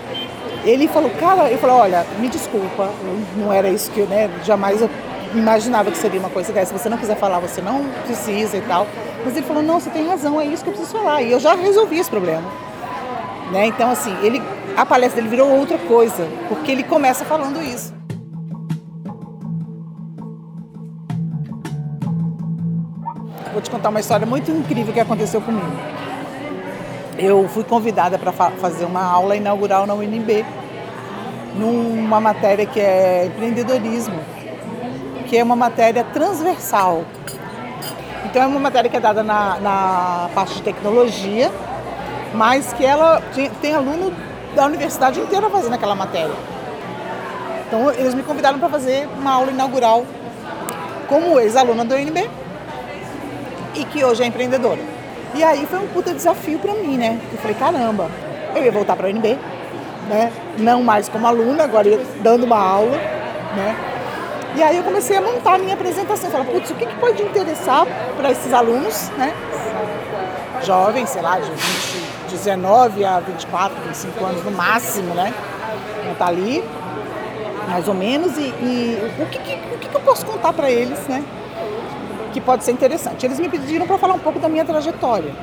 Ele 0.64 0.88
falou, 0.88 1.10
cara, 1.10 1.50
eu 1.50 1.58
falei, 1.58 1.76
olha, 1.76 2.06
me 2.18 2.28
desculpa, 2.28 2.90
não 3.36 3.52
era 3.52 3.68
isso 3.68 3.90
que 3.90 4.00
eu, 4.00 4.06
né? 4.06 4.28
Jamais 4.42 4.80
eu 4.80 4.90
imaginava 5.38 5.90
que 5.90 5.98
seria 5.98 6.18
uma 6.18 6.30
coisa 6.30 6.52
dessa. 6.52 6.72
Se 6.72 6.78
você 6.82 6.88
não 6.88 6.98
quiser 6.98 7.16
falar, 7.16 7.38
você 7.38 7.60
não 7.60 7.84
precisa 8.04 8.56
e 8.56 8.60
tal. 8.62 8.86
Mas 9.24 9.36
ele 9.36 9.46
falou, 9.46 9.62
não, 9.62 9.80
você 9.80 9.90
tem 9.90 10.06
razão, 10.06 10.40
é 10.40 10.46
isso 10.46 10.62
que 10.62 10.70
eu 10.70 10.74
preciso 10.74 10.96
falar. 10.96 11.22
E 11.22 11.32
eu 11.32 11.40
já 11.40 11.54
resolvi 11.54 11.98
esse 11.98 12.10
problema. 12.10 12.44
Né? 13.50 13.66
Então, 13.66 13.90
assim, 13.90 14.14
ele, 14.22 14.42
a 14.76 14.84
palestra 14.84 15.20
dele 15.20 15.28
virou 15.28 15.50
outra 15.50 15.78
coisa, 15.78 16.26
porque 16.48 16.70
ele 16.72 16.82
começa 16.82 17.24
falando 17.24 17.62
isso. 17.62 17.94
Vou 23.52 23.62
te 23.62 23.70
contar 23.70 23.88
uma 23.88 24.00
história 24.00 24.26
muito 24.26 24.50
incrível 24.50 24.92
que 24.92 25.00
aconteceu 25.00 25.40
comigo. 25.40 25.64
eu 27.18 27.48
fui 27.48 27.64
convidada 27.64 28.18
para 28.18 28.30
fa 28.30 28.50
fazer 28.50 28.84
uma 28.84 29.02
aula 29.02 29.34
inaugural 29.34 29.86
na 29.86 29.94
UNB, 29.94 30.44
numa 31.54 32.20
matéria 32.20 32.66
que 32.66 32.78
é 32.78 33.26
empreendedorismo, 33.26 34.20
que 35.26 35.36
é 35.36 35.42
uma 35.42 35.56
matéria 35.56 36.04
transversal. 36.04 37.04
Então 38.24 38.42
é 38.42 38.46
uma 38.46 38.60
matéria 38.60 38.90
que 38.90 38.96
é 38.96 39.00
dada 39.00 39.22
na, 39.22 39.58
na 39.60 40.30
parte 40.34 40.54
de 40.54 40.62
tecnologia, 40.62 41.50
mas 42.34 42.72
que 42.72 42.84
ela 42.84 43.20
tem, 43.34 43.50
tem 43.50 43.74
aluno 43.74 44.12
da 44.54 44.66
universidade 44.66 45.20
inteira 45.20 45.48
fazendo 45.50 45.74
aquela 45.74 45.94
matéria. 45.94 46.34
Então 47.66 47.90
eles 47.90 48.14
me 48.14 48.22
convidaram 48.22 48.58
para 48.58 48.68
fazer 48.68 49.08
uma 49.18 49.32
aula 49.32 49.50
inaugural 49.50 50.04
como 51.08 51.38
ex-aluna 51.40 51.84
da 51.84 51.96
UNB 51.96 52.28
e 53.74 53.84
que 53.84 54.04
hoje 54.04 54.22
é 54.22 54.26
empreendedora. 54.26 54.80
E 55.34 55.42
aí 55.42 55.66
foi 55.66 55.78
um 55.78 55.86
puta 55.88 56.14
desafio 56.14 56.58
para 56.58 56.72
mim, 56.74 56.96
né? 56.96 57.20
Eu 57.32 57.38
falei, 57.38 57.56
caramba, 57.56 58.10
eu 58.54 58.64
ia 58.64 58.72
voltar 58.72 58.96
para 58.96 59.08
a 59.08 59.10
UNB, 59.10 59.38
né? 60.08 60.32
Não 60.58 60.82
mais 60.82 61.08
como 61.08 61.26
aluna, 61.26 61.64
agora 61.64 62.00
dando 62.22 62.44
uma 62.44 62.58
aula, 62.58 62.96
né? 63.54 63.95
E 64.56 64.62
aí 64.62 64.78
eu 64.78 64.82
comecei 64.82 65.14
a 65.14 65.20
montar 65.20 65.56
a 65.56 65.58
minha 65.58 65.74
apresentação. 65.74 66.30
Falei, 66.30 66.46
putz, 66.46 66.70
o 66.70 66.74
que, 66.74 66.86
que 66.86 66.96
pode 66.96 67.22
interessar 67.22 67.86
para 68.16 68.30
esses 68.30 68.54
alunos, 68.54 69.10
né? 69.10 69.34
Jovens, 70.64 71.10
sei 71.10 71.20
lá, 71.20 71.38
de 71.38 71.50
20, 71.50 72.30
19 72.30 73.04
a 73.04 73.20
24, 73.20 73.76
25 73.82 74.24
anos 74.24 74.44
no 74.44 74.50
máximo, 74.52 75.14
né? 75.14 75.34
Tá 76.18 76.28
ali, 76.28 76.64
mais 77.68 77.86
ou 77.86 77.92
menos, 77.92 78.38
e, 78.38 78.44
e 78.44 79.12
o, 79.20 79.26
que, 79.26 79.38
que, 79.38 79.74
o 79.74 79.78
que, 79.78 79.88
que 79.88 79.94
eu 79.94 80.00
posso 80.00 80.24
contar 80.24 80.54
para 80.54 80.70
eles, 80.70 81.06
né? 81.06 81.22
Que 82.32 82.40
pode 82.40 82.64
ser 82.64 82.72
interessante. 82.72 83.26
Eles 83.26 83.38
me 83.38 83.50
pediram 83.50 83.86
para 83.86 83.98
falar 83.98 84.14
um 84.14 84.18
pouco 84.18 84.38
da 84.38 84.48
minha 84.48 84.64
trajetória. 84.64 85.34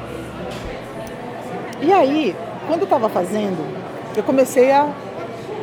E 1.79 1.93
aí, 1.93 2.35
quando 2.65 2.79
eu 2.79 2.85
estava 2.85 3.07
fazendo, 3.09 3.63
eu 4.17 4.23
comecei 4.23 4.71
a, 4.71 4.91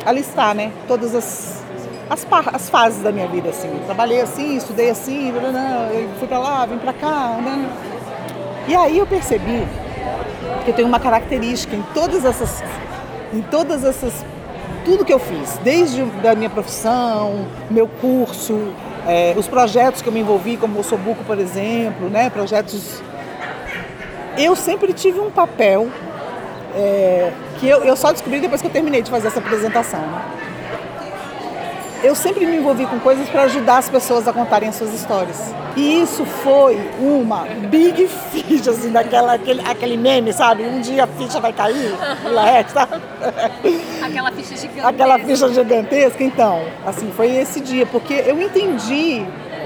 a 0.05 0.11
listar, 0.13 0.55
né? 0.55 0.71
Todas 0.87 1.13
as, 1.13 1.60
as, 2.11 2.27
as, 2.53 2.69
fases 2.69 3.01
da 3.01 3.11
minha 3.11 3.27
vida, 3.27 3.49
assim. 3.49 3.69
Eu 3.69 3.85
trabalhei 3.85 4.19
assim, 4.19 4.57
estudei 4.57 4.89
assim, 4.89 5.33
fui 6.19 6.27
para 6.27 6.39
lá, 6.39 6.65
vim 6.65 6.77
para 6.77 6.91
cá? 6.91 7.37
E 8.67 8.75
aí 8.75 8.97
eu 8.97 9.07
percebi 9.07 9.65
que 10.65 10.71
eu 10.71 10.73
tenho 10.73 10.89
uma 10.89 10.99
característica 10.99 11.73
em 11.73 11.81
todas 11.93 12.25
essas, 12.25 12.61
em 13.33 13.41
todas 13.41 13.85
essas, 13.85 14.25
tudo 14.83 15.05
que 15.05 15.13
eu 15.13 15.19
fiz, 15.19 15.57
desde 15.63 16.03
da 16.21 16.35
minha 16.35 16.49
profissão, 16.49 17.45
meu 17.69 17.87
curso, 17.87 18.73
é, 19.07 19.33
os 19.37 19.47
projetos 19.47 20.01
que 20.01 20.09
eu 20.09 20.13
me 20.13 20.19
envolvi, 20.19 20.57
como 20.57 20.81
o 20.81 20.83
Sobuco, 20.83 21.23
por 21.23 21.39
exemplo, 21.39 22.09
né, 22.09 22.29
projetos. 22.29 23.01
Eu 24.37 24.53
sempre 24.55 24.91
tive 24.91 25.19
um 25.19 25.31
papel 25.31 25.87
é, 26.75 27.31
que 27.57 27.69
eu, 27.69 27.85
eu 27.85 27.95
só 27.95 28.11
descobri 28.11 28.41
depois 28.41 28.59
que 28.59 28.67
eu 28.67 28.71
terminei 28.71 29.01
de 29.01 29.09
fazer 29.09 29.27
essa 29.27 29.39
apresentação. 29.39 29.99
Né? 29.99 30.50
Eu 32.03 32.15
sempre 32.15 32.45
me 32.45 32.57
envolvi 32.57 32.85
com 32.85 32.99
coisas 32.99 33.29
para 33.29 33.43
ajudar 33.43 33.77
as 33.77 33.89
pessoas 33.89 34.27
a 34.27 34.33
contarem 34.33 34.69
as 34.69 34.75
suas 34.75 34.93
histórias. 34.93 35.53
E 35.75 36.01
isso 36.01 36.25
foi 36.25 36.77
uma 36.99 37.45
big 37.69 38.07
ficha, 38.07 38.71
assim, 38.71 38.91
daquela, 38.91 39.33
aquele, 39.33 39.61
aquele 39.61 39.97
meme, 39.97 40.33
sabe? 40.33 40.63
Um 40.63 40.81
dia 40.81 41.03
a 41.03 41.07
ficha 41.07 41.39
vai 41.39 41.53
cair, 41.53 41.93
é, 42.47 42.63
sabe? 42.63 43.01
Aquela 44.03 44.31
ficha 44.31 44.57
gigantesca. 44.57 44.87
Aquela 44.87 45.19
ficha 45.19 45.53
gigantesca. 45.53 46.23
Então, 46.23 46.65
assim, 46.85 47.11
foi 47.11 47.35
esse 47.35 47.59
dia, 47.59 47.85
porque 47.85 48.13
eu 48.13 48.41
entendi 48.41 49.25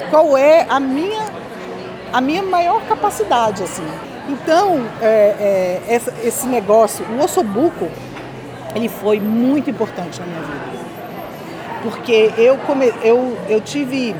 qual 0.10 0.38
é 0.38 0.66
a 0.70 0.80
minha, 0.80 1.26
a 2.12 2.20
minha 2.20 2.44
maior 2.44 2.82
capacidade, 2.84 3.64
assim. 3.64 3.88
Então, 4.28 4.86
é, 5.02 5.80
é, 5.88 6.02
esse 6.24 6.48
negócio, 6.48 7.06
o 7.06 7.24
ossobuco, 7.24 7.90
ele 8.76 8.90
foi 8.90 9.20
muito 9.20 9.70
importante 9.70 10.20
na 10.20 10.26
minha 10.26 10.42
vida 10.42 10.75
porque 11.86 12.34
eu, 12.36 12.58
come, 12.58 12.92
eu, 13.04 13.38
eu 13.48 13.62
tive 13.62 14.16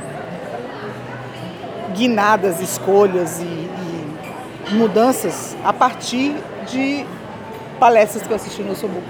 guinadas, 1.96 2.62
escolhas 2.62 3.40
e, 3.40 3.44
e, 3.44 4.74
mudanças 4.74 5.58
a 5.66 5.74
partir 5.74 6.36
de 6.70 7.04
palestras 7.80 8.22
que 8.22 8.30
eu 8.30 8.36
assisti 8.36 8.62
no 8.62 8.74
Ossobuco. 8.74 9.08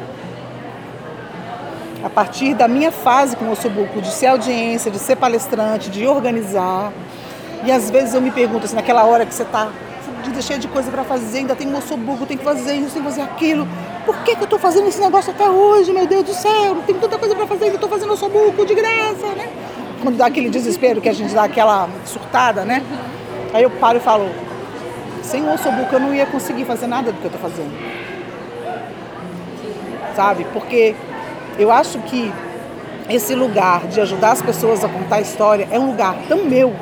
A 2.02 2.10
partir 2.10 2.54
da 2.54 2.66
minha 2.66 2.94
fase 2.94 3.36
com 3.36 3.44
o 3.44 3.52
Ossobuco, 3.52 4.02
de 4.02 4.10
ser 4.10 4.28
audiência, 4.28 4.90
de 4.90 5.00
ser 5.00 5.18
palestrante, 5.18 5.90
de 5.90 6.08
organizar. 6.08 6.94
E 7.66 7.72
às 7.74 7.90
vezes 7.90 8.14
eu 8.14 8.22
me 8.22 8.32
pergunto, 8.32 8.66
assim, 8.66 8.76
naquela 8.76 9.04
hora 9.04 9.26
que 9.26 9.34
você 9.34 9.44
está 9.44 9.70
cheio 10.42 10.60
de 10.60 10.70
coisa 10.70 10.90
para 10.90 11.04
fazer, 11.04 11.40
ainda 11.40 11.56
tem 11.56 11.68
um 11.68 11.78
ossobuco, 11.78 12.26
tem 12.26 12.38
que 12.38 12.44
fazer 12.44 12.76
isso, 12.76 12.94
tem 12.94 13.04
que 13.04 13.10
fazer 13.10 13.22
aquilo 13.22 13.68
por 14.06 14.16
que, 14.18 14.36
que 14.36 14.42
eu 14.42 14.46
estou 14.46 14.60
fazendo 14.60 14.88
esse 14.88 15.02
negócio 15.02 15.32
até 15.32 15.50
hoje, 15.50 15.92
meu 15.92 16.06
Deus 16.06 16.24
do 16.24 16.34
céu? 16.34 16.78
Tem 16.86 16.96
tanta 16.96 17.18
coisa 17.18 17.36
para 17.36 17.48
fazer, 17.48 17.70
eu 17.70 17.76
estou 17.76 17.90
fazendo 17.90 18.14
o 18.14 18.18
sobuco 18.18 18.66
de 18.66 18.76
graça, 18.76 19.28
né? 19.36 19.50
Quando 20.02 20.18
dá 20.18 20.28
aquele 20.28 20.50
desespero 20.50 21.02
que 21.02 21.10
a 21.10 21.14
gente 21.14 21.34
dá 21.34 21.44
aquela 21.44 21.90
surtada, 22.06 22.64
né? 22.64 22.84
Aí 23.54 23.64
eu 23.64 23.70
paro 23.72 23.98
e 23.98 24.02
falo, 24.02 24.30
sem 25.24 25.44
o 25.44 25.54
ossobuco 25.54 25.96
eu 25.96 26.00
não 26.00 26.14
ia 26.14 26.26
conseguir 26.26 26.66
fazer 26.66 26.88
nada 26.88 27.12
do 27.12 27.18
que 27.18 27.26
eu 27.26 27.32
estou 27.32 27.42
fazendo. 27.42 27.74
Sabe? 30.16 30.46
Porque 30.54 30.96
eu 31.58 31.72
acho 31.72 32.00
que 32.00 32.32
esse 33.10 33.34
lugar 33.34 33.88
de 33.88 34.00
ajudar 34.02 34.32
as 34.32 34.42
pessoas 34.42 34.84
a 34.84 34.90
contar 34.90 35.18
a 35.18 35.22
história 35.22 35.68
é 35.72 35.80
um 35.80 35.88
lugar 35.88 36.16
tão 36.28 36.46
meu 36.46 36.74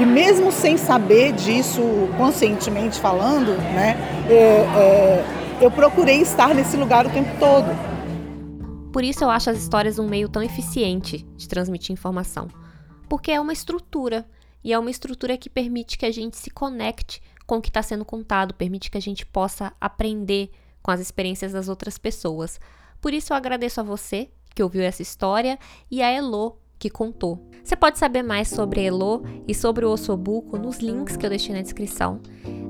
que 0.00 0.06
mesmo 0.06 0.50
sem 0.50 0.78
saber 0.78 1.30
disso 1.34 1.82
conscientemente 2.16 2.98
falando, 2.98 3.54
né, 3.74 3.98
é, 4.30 4.34
é, 4.34 5.58
eu 5.60 5.70
procurei 5.70 6.22
estar 6.22 6.54
nesse 6.54 6.74
lugar 6.74 7.06
o 7.06 7.10
tempo 7.10 7.28
todo. 7.38 7.66
Por 8.90 9.04
isso 9.04 9.22
eu 9.22 9.28
acho 9.28 9.50
as 9.50 9.58
histórias 9.58 9.98
um 9.98 10.08
meio 10.08 10.26
tão 10.26 10.42
eficiente 10.42 11.18
de 11.36 11.46
transmitir 11.46 11.92
informação, 11.92 12.48
porque 13.10 13.30
é 13.30 13.38
uma 13.38 13.52
estrutura 13.52 14.26
e 14.64 14.72
é 14.72 14.78
uma 14.78 14.90
estrutura 14.90 15.36
que 15.36 15.50
permite 15.50 15.98
que 15.98 16.06
a 16.06 16.10
gente 16.10 16.38
se 16.38 16.48
conecte 16.48 17.20
com 17.46 17.58
o 17.58 17.60
que 17.60 17.68
está 17.68 17.82
sendo 17.82 18.04
contado, 18.06 18.54
permite 18.54 18.90
que 18.90 18.96
a 18.96 19.02
gente 19.02 19.26
possa 19.26 19.70
aprender 19.78 20.50
com 20.82 20.90
as 20.90 20.98
experiências 21.00 21.52
das 21.52 21.68
outras 21.68 21.98
pessoas. 21.98 22.58
Por 23.02 23.12
isso 23.12 23.34
eu 23.34 23.36
agradeço 23.36 23.80
a 23.80 23.84
você 23.84 24.30
que 24.54 24.62
ouviu 24.62 24.80
essa 24.80 25.02
história 25.02 25.58
e 25.90 26.00
a 26.00 26.08
Elo 26.08 26.56
que 26.80 26.90
contou. 26.90 27.38
Você 27.62 27.76
pode 27.76 27.98
saber 27.98 28.22
mais 28.22 28.48
sobre 28.48 28.84
Elo 28.84 29.22
e 29.46 29.54
sobre 29.54 29.84
o 29.84 29.90
Ossobuco 29.90 30.58
nos 30.58 30.78
links 30.78 31.16
que 31.16 31.24
eu 31.24 31.30
deixei 31.30 31.54
na 31.54 31.60
descrição. 31.60 32.20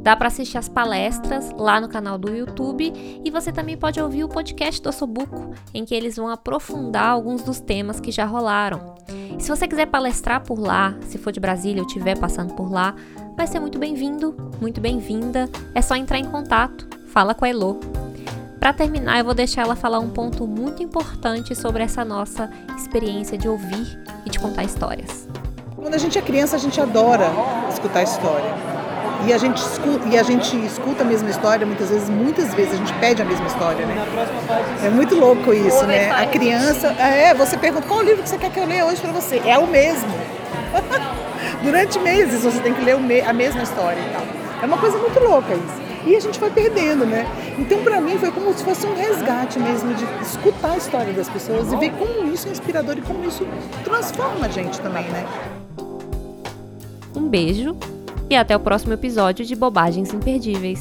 Dá 0.02 0.16
para 0.16 0.28
assistir 0.28 0.58
as 0.58 0.68
palestras 0.68 1.50
lá 1.52 1.80
no 1.80 1.88
canal 1.88 2.18
do 2.18 2.34
YouTube 2.34 2.92
e 3.24 3.30
você 3.30 3.52
também 3.52 3.76
pode 3.78 4.00
ouvir 4.00 4.24
o 4.24 4.28
podcast 4.28 4.82
do 4.82 4.88
Ossobuco, 4.88 5.54
em 5.72 5.84
que 5.84 5.94
eles 5.94 6.16
vão 6.16 6.28
aprofundar 6.28 7.10
alguns 7.10 7.42
dos 7.42 7.60
temas 7.60 8.00
que 8.00 8.10
já 8.10 8.24
rolaram. 8.24 8.96
E 9.38 9.42
se 9.42 9.48
você 9.48 9.68
quiser 9.68 9.86
palestrar 9.86 10.42
por 10.42 10.58
lá, 10.58 10.98
se 11.02 11.16
for 11.16 11.32
de 11.32 11.40
Brasília 11.40 11.82
ou 11.82 11.86
estiver 11.86 12.18
passando 12.18 12.54
por 12.54 12.70
lá, 12.70 12.94
vai 13.36 13.46
ser 13.46 13.60
muito 13.60 13.78
bem-vindo, 13.78 14.34
muito 14.60 14.80
bem-vinda. 14.80 15.48
É 15.74 15.80
só 15.80 15.94
entrar 15.94 16.18
em 16.18 16.24
contato, 16.24 16.88
fala 17.06 17.34
com 17.34 17.44
a 17.44 17.48
Elo. 17.48 17.78
Para 18.60 18.74
terminar, 18.74 19.18
eu 19.18 19.24
vou 19.24 19.32
deixar 19.32 19.62
ela 19.62 19.74
falar 19.74 20.00
um 20.00 20.10
ponto 20.10 20.46
muito 20.46 20.82
importante 20.82 21.54
sobre 21.54 21.82
essa 21.82 22.04
nossa 22.04 22.50
experiência 22.76 23.38
de 23.38 23.48
ouvir 23.48 23.98
e 24.26 24.28
de 24.28 24.38
contar 24.38 24.64
histórias. 24.64 25.26
Quando 25.74 25.94
a 25.94 25.98
gente 25.98 26.18
é 26.18 26.20
criança, 26.20 26.56
a 26.56 26.58
gente 26.58 26.78
adora 26.78 27.32
escutar 27.70 28.02
história. 28.02 28.54
E 29.26 29.32
a 29.32 29.38
gente 29.38 29.56
escuta, 29.56 30.06
e 30.08 30.18
a 30.18 30.22
gente 30.22 30.54
escuta 30.66 31.02
a 31.02 31.06
mesma 31.06 31.30
história, 31.30 31.66
muitas 31.66 31.88
vezes, 31.88 32.10
muitas 32.10 32.52
vezes 32.52 32.74
a 32.74 32.76
gente 32.76 32.92
pede 32.94 33.22
a 33.22 33.24
mesma 33.24 33.46
história, 33.46 33.86
né? 33.86 33.96
É 34.84 34.90
muito 34.90 35.14
louco 35.14 35.54
isso, 35.54 35.86
né? 35.86 36.10
A 36.10 36.26
criança, 36.26 36.88
é, 36.88 37.32
você 37.32 37.56
pergunta 37.56 37.86
qual 37.88 38.02
livro 38.02 38.22
que 38.22 38.28
você 38.28 38.36
quer 38.36 38.50
que 38.50 38.60
eu 38.60 38.66
leia 38.66 38.84
hoje 38.84 39.00
para 39.00 39.12
você? 39.12 39.40
É 39.46 39.58
o 39.58 39.66
mesmo. 39.66 40.10
Durante 41.64 41.98
meses 41.98 42.42
você 42.42 42.60
tem 42.60 42.74
que 42.74 42.82
ler 42.82 42.96
a 43.26 43.32
mesma 43.32 43.62
história 43.62 43.98
e 43.98 44.12
tal. 44.12 44.22
É 44.62 44.66
uma 44.66 44.76
coisa 44.76 44.98
muito 44.98 45.18
louca 45.18 45.54
isso. 45.54 45.79
E 46.06 46.16
a 46.16 46.20
gente 46.20 46.40
vai 46.40 46.50
perdendo, 46.50 47.04
né? 47.04 47.26
Então, 47.58 47.82
para 47.82 48.00
mim, 48.00 48.16
foi 48.18 48.30
como 48.30 48.52
se 48.54 48.64
fosse 48.64 48.86
um 48.86 48.94
resgate 48.94 49.58
mesmo 49.58 49.92
de 49.94 50.04
escutar 50.22 50.72
a 50.72 50.76
história 50.76 51.12
das 51.12 51.28
pessoas 51.28 51.72
e 51.72 51.76
ver 51.76 51.92
como 51.92 52.32
isso 52.32 52.48
é 52.48 52.52
inspirador 52.52 52.96
e 52.98 53.02
como 53.02 53.24
isso 53.24 53.46
transforma 53.84 54.46
a 54.46 54.48
gente 54.48 54.80
também, 54.80 55.04
né? 55.10 55.26
Um 57.14 57.28
beijo 57.28 57.76
e 58.30 58.36
até 58.36 58.56
o 58.56 58.60
próximo 58.60 58.92
episódio 58.92 59.44
de 59.44 59.54
Bobagens 59.54 60.14
Imperdíveis. 60.14 60.80